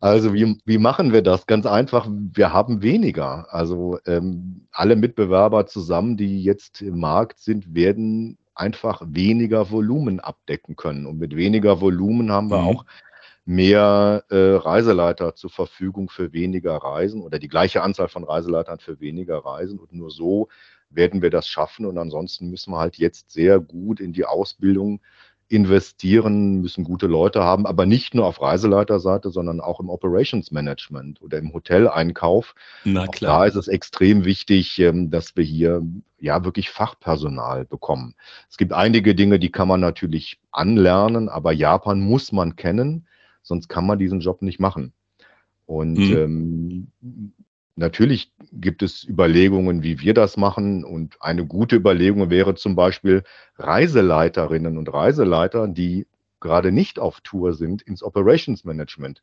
Also 0.01 0.33
wie, 0.33 0.57
wie 0.65 0.79
machen 0.79 1.13
wir 1.13 1.23
das? 1.23 1.47
Ganz 1.47 1.67
einfach, 1.67 2.09
wir 2.09 2.53
haben 2.53 2.83
weniger. 2.83 3.53
Also 3.53 3.99
ähm, 4.07 4.69
alle 4.71 4.95
Mitbewerber 4.95 5.67
zusammen, 5.67 6.17
die 6.17 6.43
jetzt 6.43 6.83
im 6.83 7.01
Markt 7.01 7.41
sind, 7.41 7.75
werden 7.75 8.39
einfach 8.55 9.03
weniger 9.05 9.71
Volumen 9.71 10.21
abdecken 10.21 10.77
können. 10.77 11.07
Und 11.07 11.19
mit 11.19 11.35
weniger 11.35 11.81
Volumen 11.81 12.31
haben 12.31 12.51
wir 12.51 12.59
mhm. 12.59 12.67
auch 12.69 12.85
mehr 13.45 14.25
äh, 14.29 14.57
Reiseleiter 14.57 15.35
zur 15.35 15.51
Verfügung 15.51 16.11
für 16.11 16.33
weniger 16.33 16.77
Reisen 16.77 17.23
oder 17.23 17.39
die 17.39 17.49
gleiche 17.49 17.83
Anzahl 17.83 18.09
von 18.09 18.23
Reiseleitern 18.23 18.79
für 18.79 19.01
weniger 19.01 19.39
Reisen. 19.39 19.79
Und 19.79 19.93
nur 19.93 20.11
so 20.11 20.49
werden 20.91 21.23
wir 21.23 21.31
das 21.31 21.49
schaffen. 21.49 21.87
Und 21.87 21.99
ansonsten 21.99 22.51
müssen 22.51 22.73
wir 22.73 22.79
halt 22.79 22.97
jetzt 22.97 23.31
sehr 23.31 23.61
gut 23.61 24.01
in 24.01 24.13
die 24.13 24.25
Ausbildung 24.25 25.01
investieren, 25.49 26.61
müssen 26.61 26.85
gute 26.85 27.07
Leute 27.07 27.43
haben, 27.43 27.67
aber 27.67 27.87
nicht 27.87 28.15
nur 28.15 28.27
auf 28.27 28.43
Reiseleiterseite, 28.43 29.31
sondern 29.31 29.61
auch 29.61 29.81
im 29.81 29.89
Operations 29.89 30.51
Management 30.51 31.23
oder 31.23 31.39
im 31.39 31.55
Hoteleinkauf. 31.55 32.55
Na 32.85 33.07
klar. 33.07 33.33
Auch 33.33 33.41
da 33.41 33.47
ist 33.47 33.55
es 33.55 33.69
extrem 33.69 34.27
wichtig, 34.27 34.79
ähm, 34.79 35.11
dass 35.11 35.37
wir 35.37 35.45
hier 35.45 35.83
ja 36.19 36.45
wirklich 36.45 36.69
Fachpersonal 36.69 37.65
bekommen. 37.65 38.15
Es 38.51 38.59
gibt 38.59 38.75
einige 38.75 39.15
Dinge, 39.15 39.39
die 39.39 39.51
kann 39.51 39.69
man 39.69 39.81
natürlich 39.81 40.39
anlernen, 40.51 41.31
aber 41.31 41.53
Japan 41.53 42.01
muss 42.01 42.31
man 42.31 42.57
kennen, 42.57 43.07
sonst 43.43 43.69
kann 43.69 43.87
man 43.87 43.99
diesen 43.99 44.21
Job 44.21 44.43
nicht 44.43 44.61
machen. 44.61 44.93
Und 45.65 45.99
mhm. 45.99 46.17
ähm, 47.03 47.35
Natürlich 47.79 48.33
gibt 48.53 48.83
es 48.83 49.05
Überlegungen, 49.09 49.85
wie 49.85 50.01
wir 50.01 50.13
das 50.13 50.37
machen. 50.37 50.85
Und 50.85 51.17
eine 51.21 51.47
gute 51.47 51.77
Überlegung 51.77 52.29
wäre 52.29 52.57
zum 52.57 52.75
Beispiel 52.75 53.23
Reiseleiterinnen 53.57 54.77
und 54.77 54.93
Reiseleiter, 54.93 55.69
die 55.69 56.09
gerade 56.41 56.73
nicht 56.73 56.99
auf 56.99 57.21
Tour 57.21 57.55
sind, 57.55 57.83
ins 57.83 58.03
Operations 58.03 58.65
Management 58.65 59.23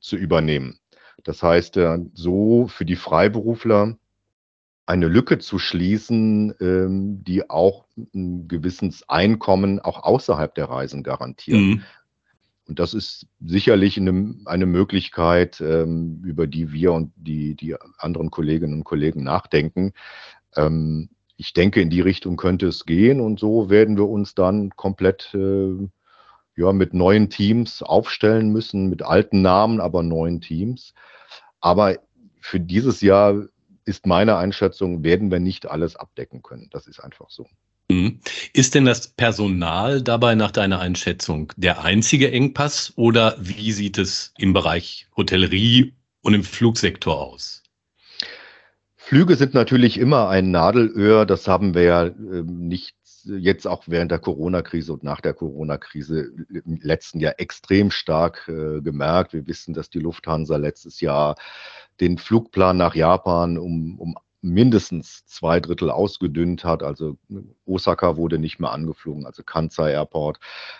zu 0.00 0.16
übernehmen. 0.16 0.80
Das 1.22 1.44
heißt, 1.44 1.76
äh, 1.76 2.00
so 2.12 2.66
für 2.66 2.84
die 2.84 2.96
Freiberufler 2.96 3.96
eine 4.84 5.06
Lücke 5.06 5.38
zu 5.38 5.60
schließen, 5.60 6.54
ähm, 6.60 7.22
die 7.22 7.48
auch 7.50 7.86
ein 8.14 8.48
gewisses 8.48 9.08
Einkommen 9.08 9.78
auch 9.78 10.02
außerhalb 10.02 10.52
der 10.56 10.64
Reisen 10.64 11.04
garantiert. 11.04 11.60
Mhm. 11.60 11.82
Und 12.68 12.78
das 12.78 12.94
ist 12.94 13.26
sicherlich 13.40 13.98
eine, 13.98 14.36
eine 14.44 14.66
Möglichkeit, 14.66 15.60
ähm, 15.60 16.22
über 16.24 16.46
die 16.46 16.72
wir 16.72 16.92
und 16.92 17.12
die, 17.16 17.56
die 17.56 17.76
anderen 17.98 18.30
Kolleginnen 18.30 18.74
und 18.74 18.84
Kollegen 18.84 19.24
nachdenken. 19.24 19.92
Ähm, 20.56 21.10
ich 21.36 21.52
denke, 21.52 21.80
in 21.80 21.90
die 21.90 22.00
Richtung 22.00 22.36
könnte 22.36 22.68
es 22.68 22.86
gehen 22.86 23.20
und 23.20 23.40
so 23.40 23.68
werden 23.68 23.96
wir 23.96 24.08
uns 24.08 24.34
dann 24.34 24.70
komplett 24.70 25.34
äh, 25.34 25.88
ja, 26.56 26.72
mit 26.72 26.94
neuen 26.94 27.30
Teams 27.30 27.82
aufstellen 27.82 28.52
müssen, 28.52 28.88
mit 28.88 29.02
alten 29.02 29.42
Namen, 29.42 29.80
aber 29.80 30.02
neuen 30.02 30.40
Teams. 30.40 30.94
Aber 31.60 31.96
für 32.40 32.60
dieses 32.60 33.00
Jahr 33.00 33.46
ist 33.84 34.06
meine 34.06 34.36
Einschätzung, 34.36 35.02
werden 35.02 35.30
wir 35.30 35.40
nicht 35.40 35.66
alles 35.66 35.96
abdecken 35.96 36.42
können. 36.42 36.68
Das 36.70 36.86
ist 36.86 37.00
einfach 37.00 37.30
so. 37.30 37.48
Ist 38.52 38.74
denn 38.74 38.84
das 38.84 39.08
Personal 39.08 40.02
dabei 40.02 40.34
nach 40.34 40.50
deiner 40.50 40.80
Einschätzung 40.80 41.52
der 41.56 41.82
einzige 41.82 42.30
Engpass 42.30 42.92
oder 42.96 43.36
wie 43.38 43.72
sieht 43.72 43.98
es 43.98 44.32
im 44.38 44.52
Bereich 44.52 45.06
Hotellerie 45.16 45.94
und 46.20 46.34
im 46.34 46.44
Flugsektor 46.44 47.20
aus? 47.20 47.62
Flüge 48.96 49.36
sind 49.36 49.52
natürlich 49.52 49.98
immer 49.98 50.28
ein 50.28 50.50
Nadelöhr. 50.50 51.26
Das 51.26 51.48
haben 51.48 51.74
wir 51.74 51.82
ja 51.82 52.06
äh, 52.06 52.42
nicht 52.46 52.96
jetzt 53.24 53.66
auch 53.66 53.84
während 53.86 54.10
der 54.10 54.18
Corona-Krise 54.18 54.92
und 54.92 55.02
nach 55.02 55.20
der 55.20 55.34
Corona-Krise 55.34 56.32
im 56.64 56.78
letzten 56.82 57.20
Jahr 57.20 57.34
extrem 57.38 57.90
stark 57.90 58.48
äh, 58.48 58.80
gemerkt. 58.80 59.32
Wir 59.32 59.46
wissen, 59.46 59.74
dass 59.74 59.90
die 59.90 59.98
Lufthansa 59.98 60.56
letztes 60.56 61.00
Jahr 61.00 61.36
den 62.00 62.18
Flugplan 62.18 62.76
nach 62.76 62.94
Japan 62.94 63.58
um, 63.58 63.98
um 63.98 64.16
mindestens 64.42 65.24
zwei 65.26 65.60
Drittel 65.60 65.90
ausgedünnt 65.90 66.64
hat. 66.64 66.82
Also 66.82 67.16
Osaka 67.64 68.16
wurde 68.16 68.38
nicht 68.38 68.58
mehr 68.58 68.72
angeflogen, 68.72 69.24
also 69.24 69.42
Kansai 69.42 69.92
Airport. 69.92 70.38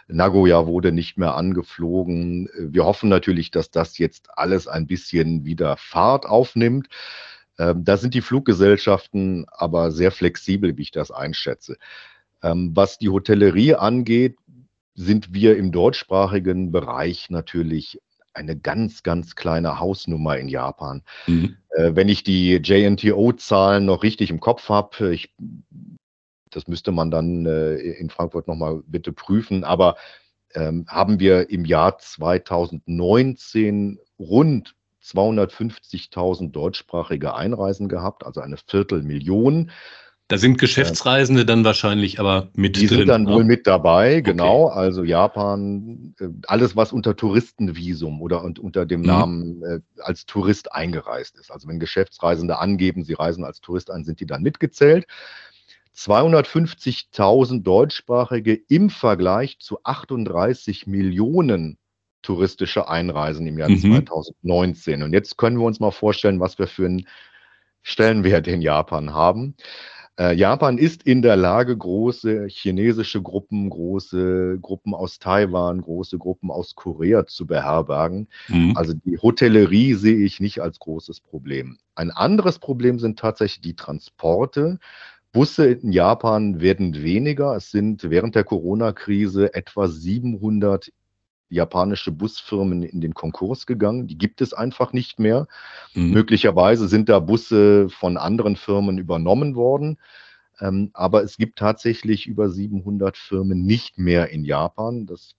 Nagoya 0.09 0.67
wurde 0.67 0.93
nicht 0.93 1.17
mehr 1.17 1.37
angeflogen. 1.37 2.49
Wir 2.59 2.85
hoffen 2.85 3.09
natürlich, 3.09 3.51
dass 3.51 3.71
das 3.71 3.99
jetzt 3.99 4.29
alles 4.37 4.67
ein 4.67 4.87
bisschen 4.87 5.45
wieder 5.45 5.77
Fahrt 5.77 6.27
aufnimmt. 6.27 6.89
Ähm, 7.59 7.85
da 7.85 7.97
sind 7.97 8.15
die 8.15 8.21
Fluggesellschaften 8.21 9.47
aber 9.49 9.93
sehr 9.93 10.11
flexibel, 10.11 10.77
wie 10.77 10.83
ich 10.83 10.91
das 10.91 11.11
einschätze. 11.11 11.77
Ähm, 12.43 12.73
was 12.75 12.99
die 12.99 13.11
Hotellerie 13.11 13.75
angeht, 13.75 14.37
sind 14.95 15.33
wir 15.33 15.57
im 15.57 15.73
deutschsprachigen 15.73 16.73
Bereich 16.73 17.31
natürlich 17.31 18.01
eine 18.35 18.57
ganz, 18.57 19.03
ganz 19.03 19.37
kleine 19.37 19.79
Hausnummer 19.79 20.39
in 20.39 20.49
Japan. 20.49 21.03
Mhm. 21.27 21.57
Äh, 21.71 21.95
wenn 21.95 22.09
ich 22.09 22.25
die 22.25 22.57
JNTO-Zahlen 22.57 23.85
noch 23.85 24.03
richtig 24.03 24.31
im 24.31 24.41
Kopf 24.41 24.69
habe, 24.69 25.17
das 26.51 26.69
müsste 26.69 26.93
man 26.93 27.11
dann 27.11 27.47
äh, 27.47 27.77
in 27.77 28.11
Frankfurt 28.11 28.49
nochmal 28.49 28.83
bitte 28.87 29.13
prüfen, 29.13 29.65
aber 29.65 29.97
ähm, 30.55 30.85
haben 30.89 31.19
wir 31.19 31.51
im 31.51 31.65
Jahr 31.65 31.99
2019 31.99 33.99
rund 34.19 34.75
250.000 35.03 36.53
deutschsprachige 36.53 37.35
Einreisen 37.35 37.89
gehabt, 37.89 38.25
also 38.25 38.41
eine 38.41 38.57
Viertelmillion. 38.57 39.73
Da 40.33 40.39
sind 40.39 40.57
Geschäftsreisende 40.57 41.45
dann 41.45 41.63
wahrscheinlich 41.63 42.19
aber 42.19 42.49
mit 42.55 42.77
Die 42.77 42.87
drin. 42.87 43.01
sind 43.01 43.09
dann 43.09 43.25
ne? 43.25 43.35
wohl 43.35 43.45
mit 43.45 43.67
dabei, 43.67 44.23
genau. 44.23 44.69
Okay. 44.69 44.79
Also 44.79 45.05
Japan, 45.05 46.15
äh, 46.19 46.29
alles, 46.47 46.75
was 46.75 46.91
unter 46.91 47.15
Touristenvisum 47.15 48.23
oder 48.23 48.43
unter 48.43 48.87
dem 48.87 49.01
mhm. 49.01 49.07
Namen 49.07 49.63
äh, 49.63 49.81
als 50.01 50.25
Tourist 50.25 50.73
eingereist 50.73 51.39
ist. 51.39 51.53
Also 51.53 51.69
wenn 51.69 51.79
Geschäftsreisende 51.79 52.59
angeben, 52.59 53.05
sie 53.05 53.13
reisen 53.13 53.45
als 53.45 53.61
Tourist 53.61 53.91
ein, 53.91 54.05
sind 54.05 54.21
die 54.21 54.27
dann 54.27 54.41
mitgezählt. 54.41 55.05
250.000 55.95 57.63
Deutschsprachige 57.63 58.55
im 58.55 58.89
Vergleich 58.89 59.59
zu 59.59 59.81
38 59.85 60.87
Millionen 60.87 61.77
touristische 62.23 62.89
Einreisen 62.89 63.47
im 63.47 63.59
Jahr 63.59 63.69
mhm. 63.69 64.07
2019. 64.07 65.03
Und 65.03 65.13
jetzt 65.13 65.37
können 65.37 65.59
wir 65.59 65.67
uns 65.67 65.79
mal 65.79 65.91
vorstellen, 65.91 66.41
was 66.41 66.59
wir 66.59 66.69
für 66.69 66.87
einen 66.87 67.07
Stellenwert 67.83 68.47
in 68.47 68.63
Japan 68.63 69.13
haben. 69.13 69.57
Äh, 70.19 70.35
Japan 70.35 70.77
ist 70.77 71.05
in 71.05 71.23
der 71.23 71.37
Lage, 71.37 71.77
große 71.77 72.47
chinesische 72.49 73.23
Gruppen, 73.23 73.71
große 73.71 74.59
Gruppen 74.61 74.95
aus 74.95 75.19
Taiwan, 75.19 75.81
große 75.81 76.19
Gruppen 76.19 76.51
aus 76.51 76.75
Korea 76.75 77.27
zu 77.27 77.47
beherbergen. 77.47 78.29
Mhm. 78.49 78.77
Also 78.77 78.93
die 78.93 79.19
Hotellerie 79.19 79.95
sehe 79.95 80.25
ich 80.25 80.39
nicht 80.39 80.61
als 80.61 80.79
großes 80.79 81.21
Problem. 81.21 81.79
Ein 81.95 82.11
anderes 82.11 82.59
Problem 82.59 82.99
sind 82.99 83.19
tatsächlich 83.19 83.63
die 83.63 83.77
Transporte. 83.77 84.79
Busse 85.33 85.67
in 85.67 85.93
Japan 85.93 86.61
werden 86.61 87.03
weniger. 87.03 87.57
Es 87.57 87.71
sind 87.71 88.11
während 88.11 88.35
der 88.35 88.45
Corona-Krise 88.45 89.55
etwa 89.55 89.89
700 89.89 90.93
japanische 91.53 92.11
Busfirmen 92.11 92.83
in 92.83 93.01
den 93.01 93.15
Konkurs 93.15 93.67
gegangen. 93.67 94.07
Die 94.07 94.19
gibt 94.19 94.41
es 94.41 94.53
einfach 94.55 94.93
nicht 94.93 95.19
mehr. 95.19 95.47
Mhm. 95.95 96.11
Möglicherweise 96.11 96.89
sind 96.89 97.09
da 97.09 97.19
Busse 97.21 97.89
von 97.91 98.17
anderen 98.17 98.57
Firmen 98.57 98.99
übernommen 98.99 99.55
worden. 99.55 99.99
Ähm, 100.61 100.91
aber 100.95 101.23
es 101.23 101.37
gibt 101.37 101.59
tatsächlich 101.59 102.27
über 102.27 102.49
700 102.49 103.17
Firmen 103.17 103.65
nicht 103.65 103.99
mehr 103.99 104.31
in 104.31 104.45
Japan. 104.45 105.07
Das 105.07 105.35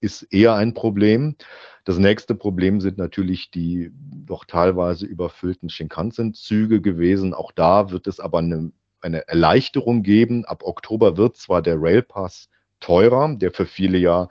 ist 0.00 0.22
eher 0.24 0.54
ein 0.54 0.74
Problem. 0.74 1.36
Das 1.84 1.98
nächste 1.98 2.34
Problem 2.34 2.80
sind 2.80 2.98
natürlich 2.98 3.50
die 3.50 3.90
doch 4.26 4.44
teilweise 4.44 5.06
überfüllten 5.06 5.70
Shinkansen-Züge 5.70 6.80
gewesen. 6.80 7.34
Auch 7.34 7.52
da 7.52 7.90
wird 7.90 8.06
es 8.06 8.20
aber 8.20 8.38
eine, 8.38 8.72
eine 9.00 9.26
Erleichterung 9.28 10.02
geben. 10.02 10.44
Ab 10.44 10.62
Oktober 10.64 11.16
wird 11.16 11.36
zwar 11.36 11.62
der 11.62 11.76
Railpass 11.80 12.48
teurer, 12.80 13.34
der 13.36 13.52
für 13.52 13.66
viele 13.66 13.98
ja 13.98 14.28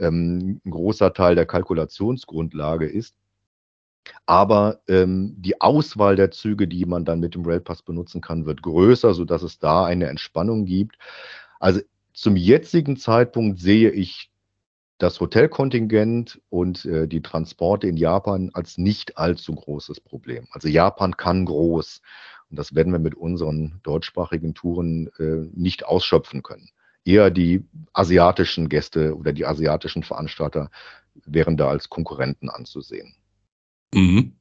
ähm, 0.00 0.60
ein 0.64 0.70
großer 0.70 1.12
Teil 1.12 1.34
der 1.34 1.46
Kalkulationsgrundlage 1.46 2.86
ist. 2.86 3.14
Aber 4.26 4.80
ähm, 4.88 5.34
die 5.38 5.60
Auswahl 5.60 6.16
der 6.16 6.30
Züge, 6.30 6.66
die 6.66 6.86
man 6.86 7.04
dann 7.04 7.20
mit 7.20 7.34
dem 7.34 7.44
Railpass 7.44 7.82
benutzen 7.82 8.20
kann, 8.20 8.46
wird 8.46 8.62
größer, 8.62 9.14
sodass 9.14 9.42
es 9.42 9.58
da 9.58 9.84
eine 9.84 10.08
Entspannung 10.08 10.64
gibt. 10.64 10.96
Also 11.60 11.80
zum 12.14 12.36
jetzigen 12.36 12.96
Zeitpunkt 12.96 13.60
sehe 13.60 13.90
ich 13.90 14.30
das 14.98 15.20
Hotelkontingent 15.20 16.40
und 16.50 16.84
äh, 16.84 17.06
die 17.08 17.22
Transporte 17.22 17.86
in 17.86 17.96
Japan 17.96 18.50
als 18.52 18.78
nicht 18.78 19.16
allzu 19.16 19.54
großes 19.54 20.00
Problem. 20.00 20.46
Also 20.50 20.68
Japan 20.68 21.16
kann 21.16 21.44
groß 21.44 22.02
und 22.50 22.58
das 22.58 22.74
werden 22.74 22.92
wir 22.92 22.98
mit 22.98 23.14
unseren 23.14 23.80
deutschsprachigen 23.82 24.54
Touren 24.54 25.08
äh, 25.18 25.48
nicht 25.54 25.86
ausschöpfen 25.86 26.42
können 26.42 26.70
eher 27.04 27.30
die 27.30 27.64
asiatischen 27.92 28.68
Gäste 28.68 29.16
oder 29.16 29.32
die 29.32 29.46
asiatischen 29.46 30.02
Veranstalter 30.02 30.70
wären 31.26 31.56
da 31.56 31.68
als 31.68 31.88
Konkurrenten 31.88 32.48
anzusehen. 32.48 33.14
Mhm. 33.94 34.32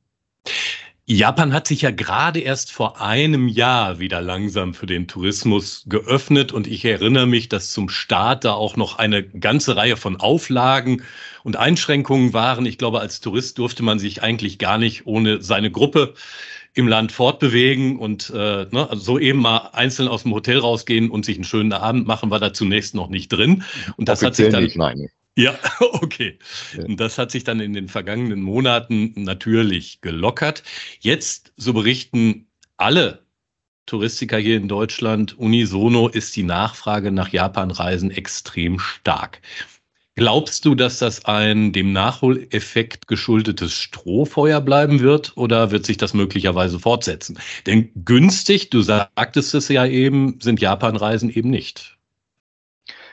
Japan 1.12 1.54
hat 1.54 1.65
sich 1.65 1.82
ja 1.82 1.89
gerade 1.89 2.39
erst 2.39 2.72
vor 2.72 3.02
einem 3.02 3.48
Jahr 3.48 3.98
wieder 3.98 4.22
langsam 4.22 4.76
für 4.76 4.86
den 4.86 5.08
Tourismus 5.08 5.86
geöffnet 5.88 6.52
und 6.52 6.67
ich 6.67 6.86
erinnere 6.86 7.26
mich, 7.26 7.50
dass 7.50 7.72
zum 7.72 7.89
Start 7.89 8.45
da 8.45 8.54
auch 8.54 8.76
noch 8.76 9.00
eine 9.00 9.24
ganze 9.24 9.76
Reihe 9.76 9.98
von 9.98 10.17
Auflagen 10.17 11.02
und 11.43 11.58
Einschränkungen 11.58 12.34
waren. 12.34 12.67
Ich 12.67 12.78
glaube, 12.78 13.00
als 13.00 13.22
Tourist 13.22 13.58
durfte 13.58 13.82
man 13.82 13.98
sich 13.98 14.22
eigentlich 14.22 14.60
gar 14.60 14.78
nicht 14.78 15.08
ohne 15.08 15.41
seine 15.41 15.72
Gruppe 15.72 16.13
im 16.74 16.88
Land 16.88 17.12
fortbewegen 17.12 17.98
und 17.98 18.30
äh, 18.30 18.68
ne, 18.72 18.90
also 18.90 19.02
so 19.02 19.20
eben 19.20 19.40
mal 19.40 19.70
einzeln 19.74 20.08
aus 20.08 20.24
dem 20.24 20.34
Hotel 20.34 20.60
rausgehen 20.60 21.10
und 21.10 21.26
sich 21.26 21.38
einen 21.38 21.44
schönen 21.44 21.74
Abend 21.74 22.08
machen, 22.08 22.30
war 22.30 22.40
da 22.40 22.54
zunächst 22.54 22.96
noch 22.96 23.10
nicht 23.10 23.30
drin. 23.30 23.64
Und 23.98 24.10
das 24.10 24.24
Offiziell 24.24 24.48
hat 24.48 24.62
sich 24.62 24.74
dann. 24.76 24.94
Nicht, 24.96 25.00
nein. 25.00 25.10
Ja, 25.36 25.58
okay. 25.80 26.38
Und 26.86 27.00
das 27.00 27.18
hat 27.18 27.32
sich 27.32 27.44
dann 27.44 27.60
in 27.60 27.74
den 27.74 27.88
vergangenen 27.88 28.42
Monaten 28.42 29.14
natürlich 29.16 30.02
gelockert. 30.02 30.64
Jetzt, 31.00 31.54
so 31.58 31.74
berichten 31.74 32.48
alle 32.78 33.26
Touristiker 33.86 34.38
hier 34.38 34.58
in 34.58 34.68
Deutschland, 34.68 35.38
unisono 35.40 36.10
ist 36.10 36.36
die 36.36 36.44
Nachfrage 36.44 37.12
nach 37.12 37.30
Japanreisen 37.30 38.12
extrem 38.12 38.78
stark. 38.80 39.42
Glaubst 40.20 40.66
du, 40.66 40.76
dass 40.76 41.00
das 41.00 41.24
ein 41.24 41.72
dem 41.72 41.94
Nachholeffekt 41.94 43.08
geschuldetes 43.08 43.72
Strohfeuer 43.72 44.60
bleiben 44.60 45.00
wird 45.00 45.38
oder 45.38 45.72
wird 45.72 45.86
sich 45.86 45.96
das 45.96 46.14
möglicherweise 46.14 46.78
fortsetzen? 46.78 47.40
Denn 47.66 47.92
günstig, 48.04 48.70
du 48.70 48.82
sagtest 48.82 49.56
es 49.56 49.70
ja 49.70 49.86
eben, 49.86 50.38
sind 50.42 50.60
Japanreisen 50.60 51.30
eben 51.30 51.50
nicht. 51.50 51.98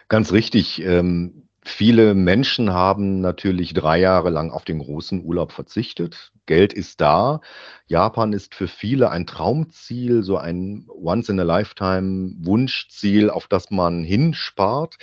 Ganz 0.09 0.33
richtig. 0.33 0.83
Ähm, 0.83 1.47
viele 1.65 2.15
Menschen 2.15 2.73
haben 2.73 3.21
natürlich 3.21 3.73
drei 3.73 4.01
Jahre 4.01 4.31
lang 4.31 4.51
auf 4.51 4.65
den 4.65 4.81
großen 4.81 5.25
Urlaub 5.25 5.53
verzichtet. 5.53 6.33
Geld 6.47 6.73
ist 6.73 7.01
da. 7.01 7.41
Japan 7.87 8.33
ist 8.33 8.57
für 8.57 8.67
viele 8.67 9.11
ein 9.11 9.29
Traumziel, 9.29 10.25
so 10.25 10.39
ein 10.39 10.89
Once-in-a-Lifetime-Wunschziel, 10.89 13.31
auf 13.31 13.47
das 13.47 13.71
man 13.71 14.03
hinspart. 14.03 14.97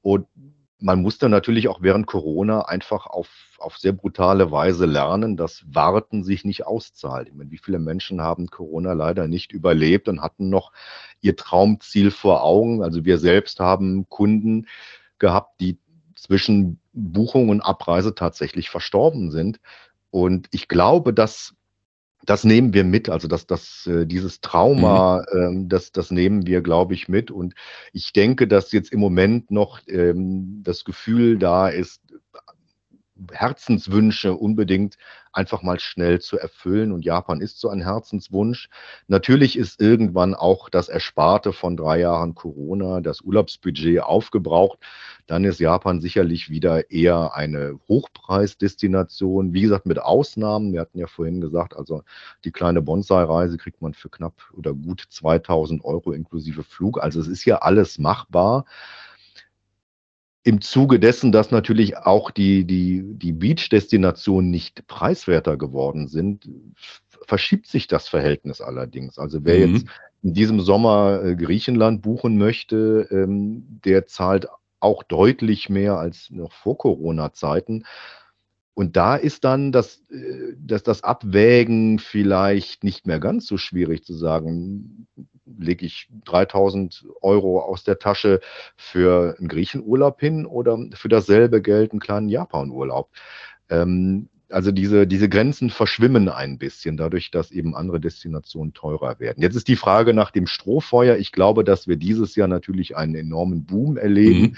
Und 0.00 0.28
man 0.78 1.00
musste 1.00 1.28
natürlich 1.28 1.68
auch 1.68 1.80
während 1.80 2.06
Corona 2.06 2.62
einfach 2.62 3.06
auf, 3.06 3.28
auf 3.58 3.78
sehr 3.78 3.92
brutale 3.92 4.50
Weise 4.50 4.84
lernen, 4.84 5.36
dass 5.36 5.64
Warten 5.66 6.22
sich 6.22 6.44
nicht 6.44 6.66
auszahlt. 6.66 7.28
Ich 7.28 7.34
meine, 7.34 7.50
wie 7.50 7.58
viele 7.58 7.78
Menschen 7.78 8.20
haben 8.20 8.48
Corona 8.48 8.92
leider 8.92 9.26
nicht 9.26 9.52
überlebt 9.52 10.08
und 10.08 10.20
hatten 10.20 10.50
noch 10.50 10.72
ihr 11.22 11.34
Traumziel 11.34 12.10
vor 12.10 12.42
Augen? 12.42 12.82
Also 12.82 13.04
wir 13.06 13.18
selbst 13.18 13.58
haben 13.60 14.08
Kunden 14.10 14.66
gehabt, 15.18 15.60
die 15.60 15.78
zwischen 16.14 16.78
Buchung 16.92 17.48
und 17.48 17.62
Abreise 17.62 18.14
tatsächlich 18.14 18.68
verstorben 18.68 19.30
sind. 19.30 19.60
Und 20.10 20.48
ich 20.50 20.68
glaube, 20.68 21.14
dass 21.14 21.55
das 22.26 22.44
nehmen 22.44 22.74
wir 22.74 22.84
mit, 22.84 23.08
also 23.08 23.28
dass 23.28 23.46
das, 23.46 23.86
äh, 23.86 24.06
dieses 24.06 24.40
Trauma, 24.40 25.24
mhm. 25.32 25.40
ähm, 25.40 25.68
das, 25.68 25.92
das 25.92 26.10
nehmen 26.10 26.46
wir, 26.46 26.60
glaube 26.60 26.94
ich, 26.94 27.08
mit. 27.08 27.30
Und 27.30 27.54
ich 27.92 28.12
denke, 28.12 28.46
dass 28.48 28.72
jetzt 28.72 28.92
im 28.92 29.00
Moment 29.00 29.50
noch 29.50 29.80
ähm, 29.86 30.62
das 30.62 30.84
Gefühl 30.84 31.38
da 31.38 31.68
ist, 31.68 32.02
Herzenswünsche 33.32 34.34
unbedingt 34.34 34.98
einfach 35.36 35.62
mal 35.62 35.78
schnell 35.78 36.20
zu 36.20 36.38
erfüllen. 36.38 36.92
Und 36.92 37.04
Japan 37.04 37.40
ist 37.40 37.60
so 37.60 37.68
ein 37.68 37.82
Herzenswunsch. 37.82 38.68
Natürlich 39.06 39.56
ist 39.56 39.80
irgendwann 39.80 40.34
auch 40.34 40.68
das 40.68 40.88
Ersparte 40.88 41.52
von 41.52 41.76
drei 41.76 42.00
Jahren 42.00 42.34
Corona, 42.34 43.00
das 43.00 43.20
Urlaubsbudget 43.20 44.02
aufgebraucht. 44.02 44.78
Dann 45.26 45.44
ist 45.44 45.60
Japan 45.60 46.00
sicherlich 46.00 46.50
wieder 46.50 46.90
eher 46.90 47.34
eine 47.34 47.78
Hochpreisdestination. 47.88 49.52
Wie 49.52 49.62
gesagt, 49.62 49.86
mit 49.86 49.98
Ausnahmen. 49.98 50.72
Wir 50.72 50.80
hatten 50.80 50.98
ja 50.98 51.06
vorhin 51.06 51.40
gesagt, 51.40 51.76
also 51.76 52.02
die 52.44 52.52
kleine 52.52 52.80
Bonsai-Reise 52.80 53.58
kriegt 53.58 53.82
man 53.82 53.92
für 53.94 54.08
knapp 54.08 54.34
oder 54.56 54.72
gut 54.72 55.04
2000 55.10 55.84
Euro 55.84 56.12
inklusive 56.12 56.62
Flug. 56.62 57.02
Also 57.02 57.20
es 57.20 57.28
ist 57.28 57.44
ja 57.44 57.58
alles 57.58 57.98
machbar 57.98 58.64
im 60.46 60.60
Zuge 60.60 61.00
dessen, 61.00 61.32
dass 61.32 61.50
natürlich 61.50 61.96
auch 61.96 62.30
die, 62.30 62.64
die, 62.64 63.02
die 63.04 63.32
Beach-Destinationen 63.32 64.48
nicht 64.48 64.86
preiswerter 64.86 65.56
geworden 65.56 66.06
sind, 66.06 66.48
verschiebt 67.26 67.66
sich 67.66 67.88
das 67.88 68.06
Verhältnis 68.06 68.60
allerdings. 68.60 69.18
Also 69.18 69.44
wer 69.44 69.66
mhm. 69.66 69.74
jetzt 69.74 69.86
in 70.22 70.34
diesem 70.34 70.60
Sommer 70.60 71.20
äh, 71.24 71.34
Griechenland 71.34 72.02
buchen 72.02 72.38
möchte, 72.38 73.08
ähm, 73.10 73.80
der 73.84 74.06
zahlt 74.06 74.46
auch 74.78 75.02
deutlich 75.02 75.68
mehr 75.68 75.98
als 75.98 76.30
noch 76.30 76.52
vor 76.52 76.78
Corona-Zeiten. 76.78 77.84
Und 78.74 78.96
da 78.96 79.16
ist 79.16 79.42
dann 79.42 79.72
das, 79.72 80.04
äh, 80.10 80.54
das, 80.60 80.84
das 80.84 81.02
Abwägen 81.02 81.98
vielleicht 81.98 82.84
nicht 82.84 83.04
mehr 83.04 83.18
ganz 83.18 83.48
so 83.48 83.56
schwierig 83.56 84.04
zu 84.04 84.14
sagen, 84.14 85.08
lege 85.58 85.86
ich 85.86 86.08
3000 86.24 87.06
Euro 87.22 87.60
aus 87.60 87.84
der 87.84 87.98
Tasche 87.98 88.40
für 88.76 89.36
einen 89.38 89.48
Griechenurlaub 89.48 90.20
hin 90.20 90.46
oder 90.46 90.78
für 90.94 91.08
dasselbe 91.08 91.62
Geld 91.62 91.92
einen 91.92 92.00
kleinen 92.00 92.28
Japanurlaub. 92.28 93.10
Ähm, 93.68 94.28
also 94.48 94.70
diese, 94.70 95.06
diese 95.06 95.28
Grenzen 95.28 95.70
verschwimmen 95.70 96.28
ein 96.28 96.58
bisschen, 96.58 96.96
dadurch, 96.96 97.30
dass 97.30 97.50
eben 97.50 97.74
andere 97.74 98.00
Destinationen 98.00 98.74
teurer 98.74 99.18
werden. 99.18 99.42
Jetzt 99.42 99.56
ist 99.56 99.68
die 99.68 99.76
Frage 99.76 100.14
nach 100.14 100.30
dem 100.30 100.46
Strohfeuer. 100.46 101.16
Ich 101.16 101.32
glaube, 101.32 101.64
dass 101.64 101.88
wir 101.88 101.96
dieses 101.96 102.36
Jahr 102.36 102.48
natürlich 102.48 102.96
einen 102.96 103.16
enormen 103.16 103.66
Boom 103.66 103.96
erleben. 103.96 104.40
Mhm. 104.40 104.56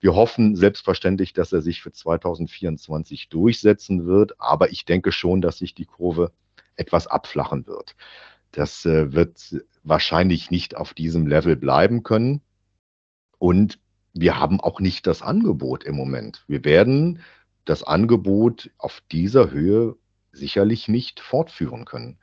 Wir 0.00 0.14
hoffen 0.14 0.54
selbstverständlich, 0.54 1.32
dass 1.32 1.52
er 1.52 1.62
sich 1.62 1.82
für 1.82 1.90
2024 1.90 3.28
durchsetzen 3.28 4.06
wird, 4.06 4.40
aber 4.40 4.70
ich 4.70 4.84
denke 4.84 5.12
schon, 5.12 5.40
dass 5.40 5.58
sich 5.58 5.74
die 5.74 5.86
Kurve 5.86 6.30
etwas 6.76 7.06
abflachen 7.06 7.66
wird. 7.66 7.96
Das 8.54 8.86
äh, 8.86 9.12
wird 9.12 9.64
wahrscheinlich 9.82 10.50
nicht 10.50 10.76
auf 10.76 10.94
diesem 10.94 11.26
Level 11.26 11.56
bleiben 11.56 12.04
können. 12.04 12.40
Und 13.38 13.80
wir 14.12 14.38
haben 14.38 14.60
auch 14.60 14.78
nicht 14.78 15.08
das 15.08 15.22
Angebot 15.22 15.82
im 15.82 15.96
Moment. 15.96 16.44
Wir 16.46 16.64
werden 16.64 17.20
das 17.64 17.82
Angebot 17.82 18.70
auf 18.78 19.02
dieser 19.10 19.50
Höhe 19.50 19.96
sicherlich 20.30 20.86
nicht 20.86 21.18
fortführen 21.18 21.84
können. 21.84 22.18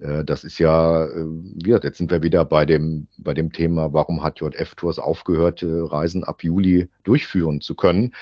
Äh, 0.00 0.24
das 0.24 0.42
ist 0.42 0.58
ja, 0.58 1.06
äh, 1.06 1.26
jetzt 1.64 1.98
sind 1.98 2.10
wir 2.10 2.22
wieder 2.22 2.44
bei 2.44 2.66
dem, 2.66 3.06
bei 3.16 3.32
dem 3.32 3.52
Thema, 3.52 3.92
warum 3.92 4.24
hat 4.24 4.40
JF 4.40 4.74
Tours 4.74 4.98
aufgehört, 4.98 5.62
Reisen 5.64 6.24
ab 6.24 6.42
Juli 6.42 6.90
durchführen 7.04 7.60
zu 7.60 7.76
können? 7.76 8.12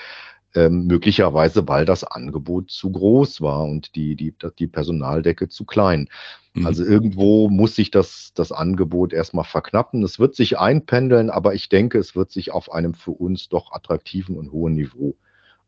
Ähm, 0.55 0.87
möglicherweise, 0.87 1.67
weil 1.67 1.85
das 1.85 2.03
Angebot 2.03 2.71
zu 2.71 2.91
groß 2.91 3.41
war 3.41 3.65
und 3.65 3.95
die, 3.95 4.15
die, 4.15 4.33
die 4.57 4.65
Personaldecke 4.65 5.47
zu 5.47 5.63
klein. 5.63 6.09
Mhm. 6.55 6.65
Also 6.65 6.83
irgendwo 6.83 7.49
muss 7.49 7.75
sich 7.75 7.91
das, 7.91 8.31
das 8.33 8.51
Angebot 8.51 9.13
erstmal 9.13 9.45
verknappen. 9.45 10.01
Es 10.01 10.17
wird 10.17 10.35
sich 10.35 10.57
einpendeln, 10.57 11.29
aber 11.29 11.53
ich 11.53 11.69
denke, 11.69 11.99
es 11.99 12.15
wird 12.15 12.31
sich 12.31 12.51
auf 12.51 12.71
einem 12.71 12.95
für 12.95 13.11
uns 13.11 13.49
doch 13.49 13.73
attraktiven 13.73 14.37
und 14.37 14.51
hohen 14.51 14.73
Niveau 14.73 15.15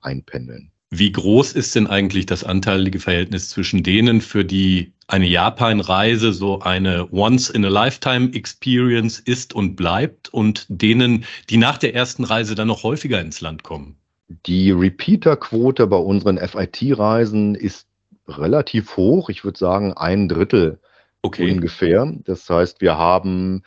einpendeln. 0.01 0.71
Wie 0.89 1.11
groß 1.11 1.53
ist 1.53 1.75
denn 1.75 1.87
eigentlich 1.87 2.25
das 2.25 2.43
anteilige 2.43 2.99
Verhältnis 2.99 3.49
zwischen 3.49 3.81
denen, 3.81 4.19
für 4.19 4.43
die 4.43 4.91
eine 5.07 5.27
Japan-Reise 5.27 6.33
so 6.33 6.59
eine 6.59 7.07
Once-in-a-Lifetime-Experience 7.13 9.19
ist 9.19 9.53
und 9.53 9.75
bleibt 9.75 10.33
und 10.33 10.65
denen, 10.67 11.23
die 11.49 11.57
nach 11.57 11.77
der 11.77 11.95
ersten 11.95 12.25
Reise 12.25 12.55
dann 12.55 12.67
noch 12.67 12.83
häufiger 12.83 13.21
ins 13.21 13.39
Land 13.39 13.63
kommen? 13.63 14.00
Die 14.45 14.71
Repeater-Quote 14.71 15.87
bei 15.87 15.97
unseren 15.97 16.37
FIT-Reisen 16.37 17.55
ist 17.55 17.87
relativ 18.27 18.97
hoch. 18.97 19.29
Ich 19.29 19.43
würde 19.43 19.57
sagen, 19.57 19.93
ein 19.93 20.27
Drittel 20.29 20.79
okay. 21.21 21.51
ungefähr. 21.51 22.11
Das 22.23 22.49
heißt, 22.49 22.81
wir 22.81 22.97
haben 22.97 23.63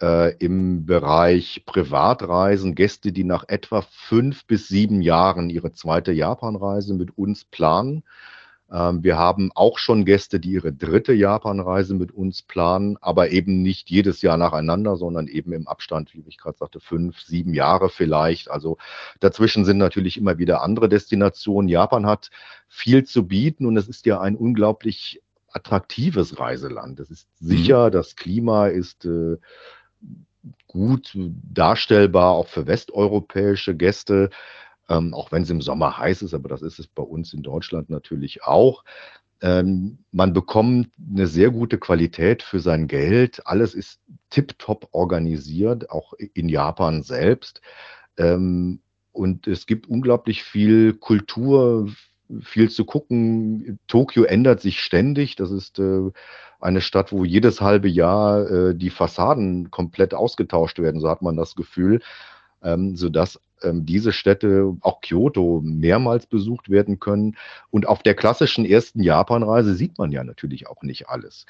äh, 0.00 0.36
im 0.38 0.86
Bereich 0.86 1.62
Privatreisen 1.66 2.74
Gäste, 2.74 3.12
die 3.12 3.24
nach 3.24 3.44
etwa 3.48 3.82
fünf 3.82 4.46
bis 4.46 4.68
sieben 4.68 5.02
Jahren 5.02 5.50
ihre 5.50 5.72
zweite 5.72 6.12
Japanreise 6.12 6.94
mit 6.94 7.16
uns 7.16 7.44
planen. 7.44 8.02
Ähm, 8.70 9.04
wir 9.04 9.16
haben 9.16 9.50
auch 9.54 9.78
schon 9.78 10.04
Gäste, 10.04 10.40
die 10.40 10.50
ihre 10.50 10.72
dritte 10.72 11.12
Japanreise 11.12 11.94
mit 11.94 12.12
uns 12.12 12.42
planen, 12.42 12.96
aber 13.00 13.30
eben 13.30 13.62
nicht 13.62 13.90
jedes 13.90 14.22
Jahr 14.22 14.36
nacheinander, 14.36 14.96
sondern 14.96 15.28
eben 15.28 15.52
im 15.52 15.68
Abstand, 15.68 16.14
wie 16.14 16.24
ich 16.26 16.38
gerade 16.38 16.58
sagte, 16.58 16.80
fünf, 16.80 17.20
sieben 17.20 17.54
Jahre 17.54 17.88
vielleicht. 17.88 18.50
Also 18.50 18.78
dazwischen 19.20 19.64
sind 19.64 19.78
natürlich 19.78 20.16
immer 20.16 20.38
wieder 20.38 20.62
andere 20.62 20.88
Destinationen. 20.88 21.68
Japan 21.68 22.06
hat 22.06 22.30
viel 22.68 23.04
zu 23.04 23.26
bieten 23.26 23.66
und 23.66 23.76
es 23.76 23.88
ist 23.88 24.06
ja 24.06 24.20
ein 24.20 24.36
unglaublich 24.36 25.22
attraktives 25.52 26.38
Reiseland. 26.38 27.00
Es 27.00 27.10
ist 27.10 27.28
mhm. 27.40 27.46
sicher, 27.46 27.90
das 27.90 28.16
Klima 28.16 28.66
ist 28.66 29.04
äh, 29.04 29.36
gut 30.66 31.12
darstellbar, 31.14 32.32
auch 32.32 32.48
für 32.48 32.66
westeuropäische 32.66 33.74
Gäste 33.74 34.30
ähm, 34.88 35.14
auch 35.14 35.32
wenn 35.32 35.42
es 35.42 35.50
im 35.50 35.60
Sommer 35.60 35.98
heiß 35.98 36.22
ist, 36.22 36.34
aber 36.34 36.48
das 36.48 36.62
ist 36.62 36.78
es 36.78 36.86
bei 36.86 37.02
uns 37.02 37.32
in 37.32 37.42
Deutschland 37.42 37.90
natürlich 37.90 38.44
auch. 38.44 38.84
Ähm, 39.42 39.98
man 40.12 40.32
bekommt 40.32 40.88
eine 41.10 41.26
sehr 41.26 41.50
gute 41.50 41.78
Qualität 41.78 42.42
für 42.42 42.60
sein 42.60 42.86
Geld. 42.86 43.46
Alles 43.46 43.74
ist 43.74 44.00
tiptop 44.30 44.88
organisiert, 44.92 45.90
auch 45.90 46.14
in 46.14 46.48
Japan 46.48 47.02
selbst. 47.02 47.60
Ähm, 48.16 48.80
und 49.12 49.46
es 49.46 49.66
gibt 49.66 49.88
unglaublich 49.88 50.42
viel 50.42 50.94
Kultur, 50.94 51.88
viel 52.40 52.70
zu 52.70 52.84
gucken. 52.84 53.78
Tokio 53.88 54.24
ändert 54.24 54.60
sich 54.60 54.80
ständig. 54.80 55.36
Das 55.36 55.50
ist 55.50 55.78
äh, 55.78 56.10
eine 56.60 56.80
Stadt, 56.80 57.12
wo 57.12 57.24
jedes 57.24 57.60
halbe 57.60 57.88
Jahr 57.88 58.50
äh, 58.50 58.74
die 58.74 58.90
Fassaden 58.90 59.70
komplett 59.70 60.14
ausgetauscht 60.14 60.78
werden, 60.78 61.00
so 61.00 61.08
hat 61.08 61.22
man 61.22 61.36
das 61.36 61.54
Gefühl, 61.54 62.00
ähm, 62.66 62.96
sodass 62.96 63.40
ähm, 63.62 63.86
diese 63.86 64.12
Städte, 64.12 64.76
auch 64.80 65.00
Kyoto, 65.00 65.60
mehrmals 65.64 66.26
besucht 66.26 66.68
werden 66.68 66.98
können. 66.98 67.36
Und 67.70 67.86
auf 67.86 68.02
der 68.02 68.14
klassischen 68.14 68.64
ersten 68.64 69.02
Japanreise 69.02 69.74
sieht 69.74 69.98
man 69.98 70.10
ja 70.10 70.24
natürlich 70.24 70.66
auch 70.66 70.82
nicht 70.82 71.08
alles. 71.08 71.46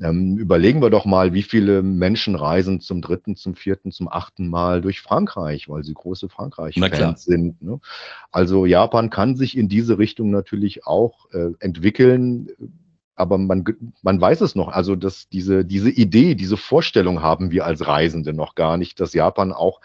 Ähm, 0.00 0.38
überlegen 0.38 0.82
wir 0.82 0.90
doch 0.90 1.04
mal, 1.04 1.34
wie 1.34 1.42
viele 1.42 1.82
Menschen 1.82 2.34
reisen 2.34 2.80
zum 2.80 3.00
dritten, 3.00 3.36
zum 3.36 3.54
vierten, 3.54 3.92
zum 3.92 4.08
achten 4.08 4.48
Mal 4.48 4.80
durch 4.80 5.00
Frankreich, 5.00 5.68
weil 5.68 5.84
sie 5.84 5.94
große 5.94 6.28
Frankreich-Fans 6.28 7.24
sind. 7.24 7.62
Ne? 7.62 7.78
Also 8.32 8.66
Japan 8.66 9.10
kann 9.10 9.36
sich 9.36 9.56
in 9.56 9.68
diese 9.68 9.98
Richtung 9.98 10.30
natürlich 10.30 10.86
auch 10.86 11.30
äh, 11.32 11.50
entwickeln 11.60 12.48
aber 13.16 13.38
man, 13.38 13.64
man 14.02 14.20
weiß 14.20 14.40
es 14.40 14.54
noch. 14.54 14.68
Also, 14.68 14.96
dass 14.96 15.28
diese, 15.28 15.64
diese 15.64 15.90
Idee, 15.90 16.34
diese 16.34 16.56
Vorstellung 16.56 17.22
haben 17.22 17.50
wir 17.50 17.64
als 17.64 17.86
Reisende 17.86 18.32
noch 18.32 18.54
gar 18.54 18.76
nicht, 18.76 18.98
dass 19.00 19.14
Japan 19.14 19.52
auch 19.52 19.80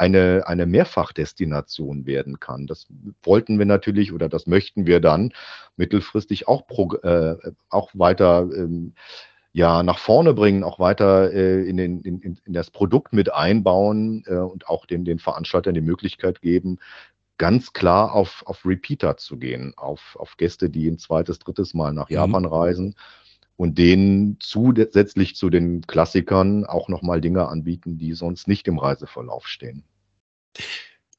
eine, 0.00 0.44
eine 0.46 0.64
Mehrfachdestination 0.64 2.06
werden 2.06 2.40
kann. 2.40 2.66
Das 2.66 2.86
wollten 3.22 3.58
wir 3.58 3.66
natürlich 3.66 4.12
oder 4.12 4.30
das 4.30 4.46
möchten 4.46 4.86
wir 4.86 4.98
dann 4.98 5.32
mittelfristig 5.76 6.48
auch, 6.48 6.66
pro, 6.66 6.94
äh, 7.02 7.36
auch 7.68 7.90
weiter 7.92 8.48
ähm, 8.54 8.94
ja, 9.52 9.82
nach 9.82 9.98
vorne 9.98 10.32
bringen, 10.32 10.64
auch 10.64 10.78
weiter 10.78 11.32
äh, 11.32 11.68
in, 11.68 11.76
den, 11.76 12.00
in, 12.00 12.38
in 12.44 12.52
das 12.52 12.70
Produkt 12.70 13.12
mit 13.12 13.34
einbauen 13.34 14.24
äh, 14.26 14.36
und 14.36 14.68
auch 14.68 14.86
den, 14.86 15.04
den 15.04 15.18
Veranstaltern 15.18 15.74
die 15.74 15.82
Möglichkeit 15.82 16.40
geben, 16.40 16.78
ganz 17.36 17.74
klar 17.74 18.14
auf, 18.14 18.42
auf 18.46 18.64
Repeater 18.64 19.18
zu 19.18 19.36
gehen, 19.36 19.74
auf, 19.76 20.16
auf 20.18 20.38
Gäste, 20.38 20.70
die 20.70 20.88
ein 20.88 20.98
zweites, 20.98 21.40
drittes 21.40 21.74
Mal 21.74 21.92
nach 21.92 22.08
mhm. 22.08 22.14
Japan 22.14 22.42
mhm. 22.44 22.48
reisen 22.48 22.94
und 23.56 23.76
denen 23.76 24.38
zusätzlich 24.40 25.36
zu 25.36 25.50
den 25.50 25.82
Klassikern 25.82 26.64
auch 26.64 26.88
nochmal 26.88 27.20
Dinge 27.20 27.46
anbieten, 27.48 27.98
die 27.98 28.14
sonst 28.14 28.48
nicht 28.48 28.66
im 28.66 28.78
Reiseverlauf 28.78 29.46
stehen. 29.46 29.84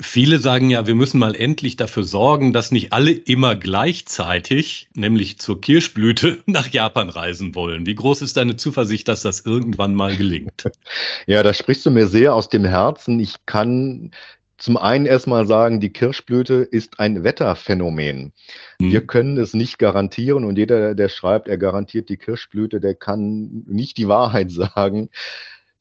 Viele 0.02 0.39
sagen 0.39 0.72
ja, 0.72 0.88
wir 0.88 0.96
müssen 0.96 1.20
mal 1.20 1.36
endlich 1.36 1.76
dafür 1.76 2.04
sorgen, 2.04 2.54
dass 2.54 2.72
nicht 2.72 2.91
alle 2.91 3.12
immer 3.12 3.56
gleichzeitig, 3.56 4.89
nämlich 4.96 5.38
zur 5.38 5.62
Kirschblüte, 5.62 6.39
nach 6.48 6.67
Japan 6.67 7.10
reisen 7.10 7.54
wollen. 7.54 7.86
Wie 7.86 7.94
groß 7.94 8.24
ist 8.24 8.36
deine 8.36 8.56
Zuversicht, 8.56 9.08
dass 9.08 9.22
das 9.22 9.41
irgendwann 9.41 9.96
mal 9.96 10.15
gelingt? 10.15 10.72
Ja, 11.28 11.44
da 11.44 11.54
sprichst 11.54 11.86
du 11.86 11.91
mir 11.91 12.08
sehr 12.08 12.34
aus 12.34 12.50
dem 12.50 12.65
Herzen. 12.65 13.20
Ich 13.20 13.36
kann 13.46 14.12
zum 14.58 14.78
einen 14.78 15.06
erstmal 15.06 15.48
sagen, 15.48 15.80
die 15.80 15.91
Kirschblüte 15.91 16.56
ist 16.56 17.00
ein 17.00 17.24
Wetterphänomen. 17.24 18.34
Mhm. 18.80 18.91
Wir 18.91 19.06
können 19.06 19.38
es 19.38 19.54
nicht 19.54 19.80
garantieren 19.80 20.46
und 20.46 20.58
jeder, 20.58 20.94
der 20.94 21.10
schreibt, 21.10 21.48
er 21.48 21.58
garantiert 21.58 22.10
die 22.10 22.17
Kirschblüte, 22.17 22.80
der 22.80 22.96
kann 22.96 23.63
nicht 23.67 23.98
die 23.98 24.08
Wahrheit 24.08 24.52
sagen. 24.76 25.10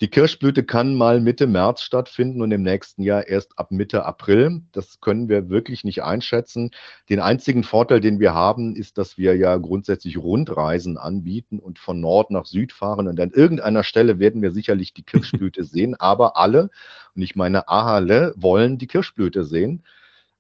Die 0.01 0.09
Kirschblüte 0.09 0.65
kann 0.65 0.95
mal 0.95 1.21
Mitte 1.21 1.47
März 1.47 1.83
stattfinden 1.83 2.41
und 2.41 2.53
im 2.53 2.63
nächsten 2.63 3.03
Jahr 3.03 3.29
erst 3.29 3.59
ab 3.59 3.71
Mitte 3.71 4.07
April. 4.07 4.63
Das 4.73 5.01
können 5.03 5.29
wir 5.29 5.51
wirklich 5.51 5.85
nicht 5.85 6.03
einschätzen. 6.03 6.71
Den 7.11 7.21
einzigen 7.21 7.65
Vorteil, 7.65 8.01
den 8.01 8.19
wir 8.19 8.33
haben, 8.33 8.75
ist, 8.77 8.97
dass 8.97 9.19
wir 9.19 9.37
ja 9.37 9.59
grundsätzlich 9.59 10.17
Rundreisen 10.17 10.97
anbieten 10.97 11.59
und 11.59 11.79
von 11.79 12.01
Nord 12.01 12.31
nach 12.31 12.47
Süd 12.47 12.73
fahren. 12.73 13.09
Und 13.09 13.21
an 13.21 13.31
irgendeiner 13.31 13.85
Stelle 13.85 14.19
werden 14.19 14.41
wir 14.41 14.53
sicherlich 14.53 14.95
die 14.95 15.03
Kirschblüte 15.03 15.65
sehen. 15.65 15.95
Aber 15.97 16.39
alle, 16.39 16.71
und 17.15 17.21
ich 17.21 17.37
meine 17.37 17.69
alle, 17.69 18.33
wollen 18.37 18.79
die 18.79 18.87
Kirschblüte 18.87 19.45
sehen. 19.45 19.85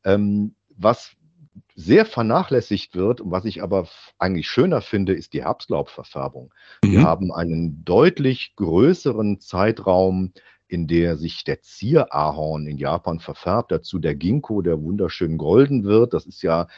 Ähm, 0.04 0.54
was 0.74 1.12
sehr 1.80 2.04
vernachlässigt 2.04 2.94
wird 2.94 3.20
und 3.20 3.30
was 3.30 3.44
ich 3.44 3.62
aber 3.62 3.88
eigentlich 4.18 4.48
schöner 4.48 4.82
finde, 4.82 5.14
ist 5.14 5.32
die 5.32 5.44
Herbstlaubverfärbung. 5.44 6.52
Mhm. 6.84 6.92
Wir 6.92 7.02
haben 7.02 7.32
einen 7.32 7.84
deutlich 7.84 8.54
größeren 8.56 9.40
Zeitraum, 9.40 10.32
in 10.68 10.86
der 10.86 11.16
sich 11.16 11.42
der 11.44 11.62
Zierahorn 11.62 12.66
in 12.66 12.78
Japan 12.78 13.18
verfärbt, 13.18 13.72
dazu 13.72 13.98
der 13.98 14.14
Ginkgo, 14.14 14.62
der 14.62 14.80
wunderschön 14.80 15.38
golden 15.38 15.84
wird. 15.84 16.14
Das 16.14 16.26
ist 16.26 16.42
ja 16.42 16.68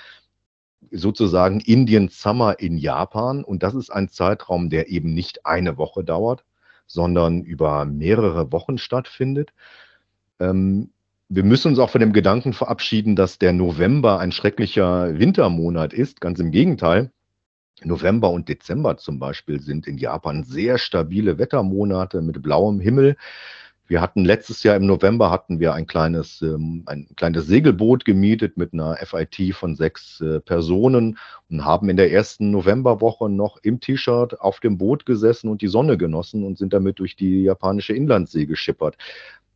sozusagen 0.90 1.60
Indian 1.60 2.08
Summer 2.08 2.58
in 2.58 2.78
Japan 2.78 3.44
und 3.44 3.62
das 3.62 3.74
ist 3.74 3.90
ein 3.90 4.08
Zeitraum, 4.08 4.70
der 4.70 4.88
eben 4.88 5.14
nicht 5.14 5.44
eine 5.46 5.78
Woche 5.78 6.04
dauert, 6.04 6.44
sondern 6.86 7.42
über 7.42 7.84
mehrere 7.84 8.52
Wochen 8.52 8.78
stattfindet. 8.78 9.52
Ähm, 10.40 10.90
wir 11.34 11.44
müssen 11.44 11.68
uns 11.68 11.78
auch 11.78 11.88
von 11.88 12.02
dem 12.02 12.12
Gedanken 12.12 12.52
verabschieden, 12.52 13.16
dass 13.16 13.38
der 13.38 13.54
November 13.54 14.18
ein 14.18 14.32
schrecklicher 14.32 15.18
Wintermonat 15.18 15.94
ist. 15.94 16.20
Ganz 16.20 16.38
im 16.40 16.50
Gegenteil. 16.50 17.10
November 17.82 18.30
und 18.30 18.50
Dezember 18.50 18.98
zum 18.98 19.18
Beispiel 19.18 19.58
sind 19.58 19.86
in 19.86 19.96
Japan 19.96 20.44
sehr 20.44 20.76
stabile 20.76 21.38
Wettermonate 21.38 22.20
mit 22.20 22.42
blauem 22.42 22.80
Himmel. 22.80 23.16
Wir 23.86 24.02
hatten 24.02 24.26
letztes 24.26 24.62
Jahr 24.62 24.76
im 24.76 24.84
November 24.84 25.30
hatten 25.30 25.58
wir 25.58 25.72
ein 25.72 25.86
kleines, 25.86 26.42
ähm, 26.42 26.82
ein 26.84 27.08
kleines 27.16 27.46
Segelboot 27.46 28.04
gemietet 28.04 28.58
mit 28.58 28.74
einer 28.74 28.96
FIT 28.96 29.54
von 29.54 29.74
sechs 29.74 30.20
äh, 30.20 30.38
Personen 30.38 31.16
und 31.50 31.64
haben 31.64 31.88
in 31.88 31.96
der 31.96 32.12
ersten 32.12 32.50
Novemberwoche 32.50 33.30
noch 33.30 33.56
im 33.62 33.80
T-Shirt 33.80 34.38
auf 34.38 34.60
dem 34.60 34.76
Boot 34.76 35.06
gesessen 35.06 35.48
und 35.48 35.62
die 35.62 35.68
Sonne 35.68 35.96
genossen 35.96 36.44
und 36.44 36.58
sind 36.58 36.74
damit 36.74 36.98
durch 36.98 37.16
die 37.16 37.44
japanische 37.44 37.94
Inlandsee 37.94 38.44
geschippert. 38.44 38.98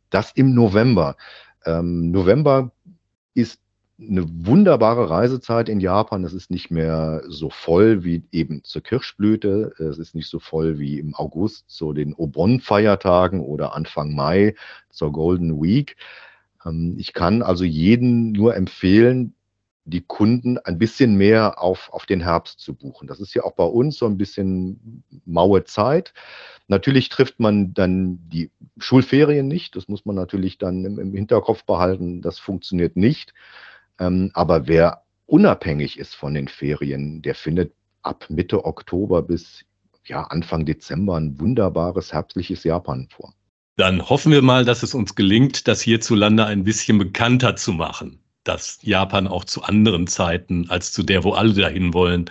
Das 0.09 0.31
im 0.31 0.53
November. 0.53 1.17
Ähm, 1.65 2.11
November 2.11 2.71
ist 3.33 3.59
eine 3.99 4.25
wunderbare 4.45 5.09
Reisezeit 5.09 5.69
in 5.69 5.79
Japan. 5.79 6.23
Es 6.23 6.33
ist 6.33 6.51
nicht 6.51 6.69
mehr 6.69 7.23
so 7.27 7.49
voll 7.49 8.03
wie 8.03 8.23
eben 8.31 8.63
zur 8.63 8.83
Kirschblüte. 8.83 9.73
Es 9.79 9.97
ist 9.97 10.13
nicht 10.13 10.29
so 10.29 10.39
voll 10.39 10.77
wie 10.77 10.99
im 10.99 11.15
August 11.15 11.69
zu 11.69 11.93
den 11.93 12.13
Obon-Feiertagen 12.13 13.39
oder 13.39 13.75
Anfang 13.75 14.13
Mai 14.13 14.55
zur 14.91 15.11
Golden 15.11 15.61
Week. 15.61 15.97
Ähm, 16.65 16.95
ich 16.97 17.13
kann 17.13 17.41
also 17.41 17.63
jeden 17.63 18.33
nur 18.33 18.55
empfehlen, 18.55 19.33
die 19.87 20.01
Kunden 20.01 20.57
ein 20.57 20.77
bisschen 20.77 21.15
mehr 21.15 21.61
auf, 21.61 21.89
auf 21.93 22.05
den 22.05 22.21
Herbst 22.21 22.59
zu 22.59 22.73
buchen. 22.73 23.07
Das 23.07 23.21
ist 23.21 23.33
ja 23.33 23.43
auch 23.43 23.53
bei 23.53 23.63
uns 23.63 23.97
so 23.97 24.05
ein 24.05 24.17
bisschen 24.17 25.03
maue 25.25 25.63
Zeit. 25.63 26.13
Natürlich 26.67 27.07
trifft 27.07 27.39
man 27.39 27.73
dann 27.73 28.19
die 28.29 28.51
Schulferien 28.77 29.47
nicht. 29.47 29.77
Das 29.77 29.87
muss 29.87 30.05
man 30.05 30.15
natürlich 30.15 30.57
dann 30.57 30.83
im, 30.83 30.99
im 30.99 31.13
Hinterkopf 31.13 31.63
behalten. 31.63 32.21
Das 32.21 32.37
funktioniert 32.37 32.97
nicht. 32.97 33.33
Ähm, 33.97 34.29
aber 34.33 34.67
wer 34.67 35.03
unabhängig 35.25 35.97
ist 35.97 36.15
von 36.15 36.33
den 36.33 36.49
Ferien, 36.49 37.21
der 37.21 37.33
findet 37.33 37.71
ab 38.01 38.25
Mitte 38.29 38.65
Oktober 38.65 39.21
bis 39.21 39.63
ja, 40.05 40.23
Anfang 40.23 40.65
Dezember 40.65 41.15
ein 41.15 41.39
wunderbares 41.39 42.11
herbstliches 42.11 42.65
Japan 42.65 43.07
vor. 43.09 43.33
Dann 43.77 44.09
hoffen 44.09 44.33
wir 44.33 44.41
mal, 44.41 44.65
dass 44.65 44.83
es 44.83 44.93
uns 44.93 45.15
gelingt, 45.15 45.67
das 45.67 45.81
hierzulande 45.81 46.45
ein 46.45 46.65
bisschen 46.65 46.97
bekannter 46.97 47.55
zu 47.55 47.71
machen 47.71 48.19
dass 48.47 48.79
Japan 48.81 49.27
auch 49.27 49.43
zu 49.43 49.63
anderen 49.63 50.07
Zeiten 50.07 50.69
als 50.69 50.91
zu 50.91 51.03
der, 51.03 51.23
wo 51.23 51.33
alle 51.33 51.53
dahin 51.53 51.93
wollen, 51.93 52.29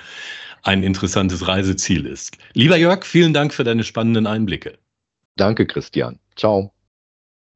ein 0.62 0.82
interessantes 0.82 1.46
Reiseziel 1.46 2.06
ist. 2.06 2.36
Lieber 2.54 2.76
Jörg, 2.76 3.04
vielen 3.04 3.32
Dank 3.32 3.54
für 3.54 3.64
deine 3.64 3.84
spannenden 3.84 4.26
Einblicke. 4.26 4.78
Danke, 5.36 5.66
Christian. 5.66 6.18
Ciao. 6.34 6.72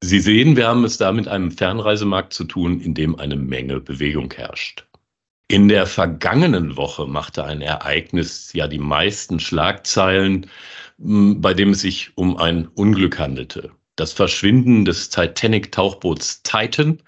Sie 0.02 0.20
sehen, 0.20 0.56
wir 0.56 0.68
haben 0.68 0.84
es 0.84 0.96
da 0.96 1.12
mit 1.12 1.28
einem 1.28 1.50
Fernreisemarkt 1.50 2.32
zu 2.32 2.44
tun, 2.44 2.80
in 2.80 2.94
dem 2.94 3.18
eine 3.18 3.36
Menge 3.36 3.80
Bewegung 3.80 4.32
herrscht. 4.32 4.86
In 5.48 5.68
der 5.68 5.86
vergangenen 5.86 6.76
Woche 6.76 7.06
machte 7.06 7.44
ein 7.44 7.60
Ereignis 7.60 8.52
ja 8.52 8.68
die 8.68 8.78
meisten 8.78 9.40
Schlagzeilen, 9.40 10.46
bei 10.98 11.54
dem 11.54 11.70
es 11.70 11.80
sich 11.80 12.12
um 12.14 12.36
ein 12.36 12.68
Unglück 12.68 13.18
handelte. 13.18 13.70
Das 13.96 14.12
Verschwinden 14.12 14.84
des 14.84 15.10
Titanic-Tauchboots 15.10 16.42
Titan 16.44 17.02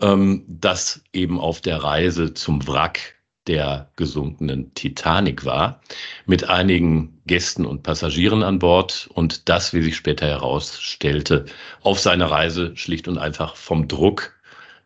ähm, 0.00 0.44
das 0.48 1.02
eben 1.12 1.40
auf 1.40 1.60
der 1.60 1.82
Reise 1.82 2.34
zum 2.34 2.66
Wrack 2.66 3.16
der 3.48 3.90
gesunkenen 3.96 4.74
Titanic 4.74 5.44
war, 5.44 5.80
mit 6.26 6.48
einigen 6.48 7.20
Gästen 7.26 7.64
und 7.64 7.82
Passagieren 7.82 8.42
an 8.42 8.58
Bord 8.58 9.08
und 9.14 9.48
das, 9.48 9.72
wie 9.72 9.82
sich 9.82 9.96
später 9.96 10.26
herausstellte, 10.26 11.46
auf 11.82 11.98
seiner 11.98 12.30
Reise 12.30 12.76
schlicht 12.76 13.08
und 13.08 13.18
einfach 13.18 13.56
vom 13.56 13.88
Druck 13.88 14.34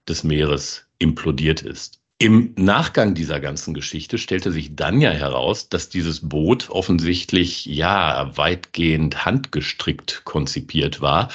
des 0.08 0.24
Meeres 0.24 0.86
implodiert 0.98 1.62
ist. 1.62 2.02
Im 2.18 2.54
Nachgang 2.56 3.14
dieser 3.14 3.40
ganzen 3.40 3.74
Geschichte 3.74 4.16
stellte 4.16 4.52
sich 4.52 4.76
dann 4.76 5.00
ja 5.00 5.10
heraus, 5.10 5.68
dass 5.68 5.88
dieses 5.88 6.28
Boot 6.28 6.70
offensichtlich 6.70 7.66
ja 7.66 8.30
weitgehend 8.36 9.24
handgestrickt 9.24 10.22
konzipiert 10.24 11.00
war 11.00 11.30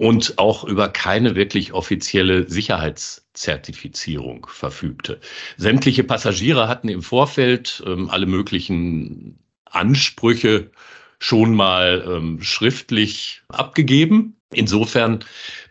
und 0.00 0.38
auch 0.38 0.64
über 0.64 0.88
keine 0.88 1.36
wirklich 1.36 1.74
offizielle 1.74 2.48
Sicherheitszertifizierung 2.48 4.46
verfügte. 4.48 5.20
Sämtliche 5.58 6.04
Passagiere 6.04 6.68
hatten 6.68 6.88
im 6.88 7.02
Vorfeld 7.02 7.82
ähm, 7.86 8.08
alle 8.08 8.24
möglichen 8.24 9.38
Ansprüche 9.66 10.70
schon 11.18 11.54
mal 11.54 12.02
ähm, 12.08 12.40
schriftlich 12.40 13.42
abgegeben. 13.48 14.36
Insofern 14.54 15.22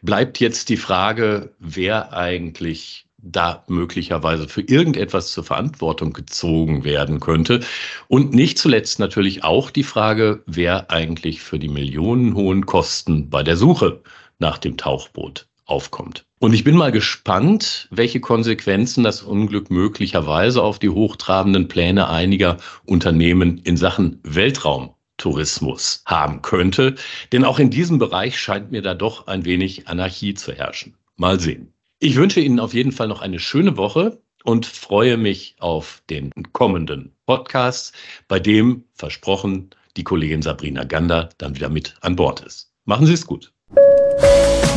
bleibt 0.03 0.39
jetzt 0.39 0.69
die 0.69 0.77
Frage, 0.77 1.55
wer 1.57 2.13
eigentlich 2.13 3.07
da 3.21 3.63
möglicherweise 3.67 4.47
für 4.47 4.61
irgendetwas 4.61 5.31
zur 5.31 5.43
Verantwortung 5.43 6.13
gezogen 6.13 6.83
werden 6.83 7.19
könnte. 7.19 7.61
Und 8.07 8.33
nicht 8.33 8.57
zuletzt 8.57 8.99
natürlich 8.99 9.43
auch 9.43 9.71
die 9.71 9.83
Frage, 9.83 10.43
wer 10.45 10.91
eigentlich 10.91 11.41
für 11.41 11.59
die 11.59 11.69
millionenhohen 11.69 12.65
Kosten 12.65 13.29
bei 13.29 13.43
der 13.43 13.57
Suche 13.57 14.01
nach 14.39 14.57
dem 14.57 14.77
Tauchboot 14.77 15.47
aufkommt. 15.65 16.25
Und 16.39 16.53
ich 16.53 16.63
bin 16.63 16.75
mal 16.75 16.91
gespannt, 16.91 17.87
welche 17.91 18.21
Konsequenzen 18.21 19.03
das 19.03 19.21
Unglück 19.21 19.69
möglicherweise 19.69 20.63
auf 20.63 20.79
die 20.79 20.89
hochtrabenden 20.89 21.67
Pläne 21.67 22.09
einiger 22.09 22.57
Unternehmen 22.85 23.59
in 23.59 23.75
Sachen 23.77 24.19
Weltraumtourismus 24.23 26.03
haben 26.05 26.41
könnte. 26.41 26.95
Denn 27.33 27.43
auch 27.43 27.59
in 27.59 27.69
diesem 27.69 27.99
Bereich 27.99 28.39
scheint 28.39 28.71
mir 28.71 28.81
da 28.81 28.93
doch 28.93 29.27
ein 29.27 29.45
wenig 29.45 29.87
Anarchie 29.87 30.33
zu 30.33 30.53
herrschen. 30.53 30.95
Mal 31.17 31.39
sehen. 31.39 31.73
Ich 32.01 32.15
wünsche 32.15 32.39
Ihnen 32.39 32.61
auf 32.61 32.73
jeden 32.73 32.93
Fall 32.93 33.09
noch 33.09 33.21
eine 33.21 33.39
schöne 33.39 33.75
Woche 33.75 34.21
und 34.45 34.65
freue 34.65 35.17
mich 35.17 35.57
auf 35.59 36.01
den 36.09 36.31
kommenden 36.53 37.11
Podcast, 37.25 37.93
bei 38.29 38.39
dem 38.39 38.85
versprochen 38.93 39.71
die 39.97 40.05
Kollegin 40.05 40.41
Sabrina 40.41 40.85
Gander 40.85 41.27
dann 41.39 41.55
wieder 41.55 41.67
mit 41.67 41.95
an 41.99 42.15
Bord 42.15 42.39
ist. 42.39 42.71
Machen 42.85 43.05
Sie 43.05 43.11
es 43.11 43.27
gut. 43.27 43.51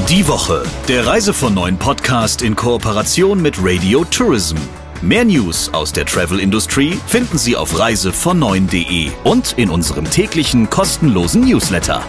Die 0.08 0.26
Woche, 0.26 0.64
der 0.88 1.06
Reise 1.06 1.32
von 1.32 1.54
neuen 1.54 1.78
Podcast 1.78 2.42
in 2.42 2.56
Kooperation 2.56 3.40
mit 3.40 3.54
Radio 3.61 4.04
Tourism. 4.04 4.56
Mehr 5.00 5.24
News 5.24 5.72
aus 5.72 5.92
der 5.92 6.06
Travel 6.06 6.40
Industry 6.40 6.98
finden 7.06 7.38
Sie 7.38 7.54
auf 7.54 7.78
reisevon 7.78 8.42
und 8.42 9.52
in 9.58 9.70
unserem 9.70 10.11
täglichen 10.11 10.68
kostenlosen 10.68 11.42
Newsletter. 11.42 12.04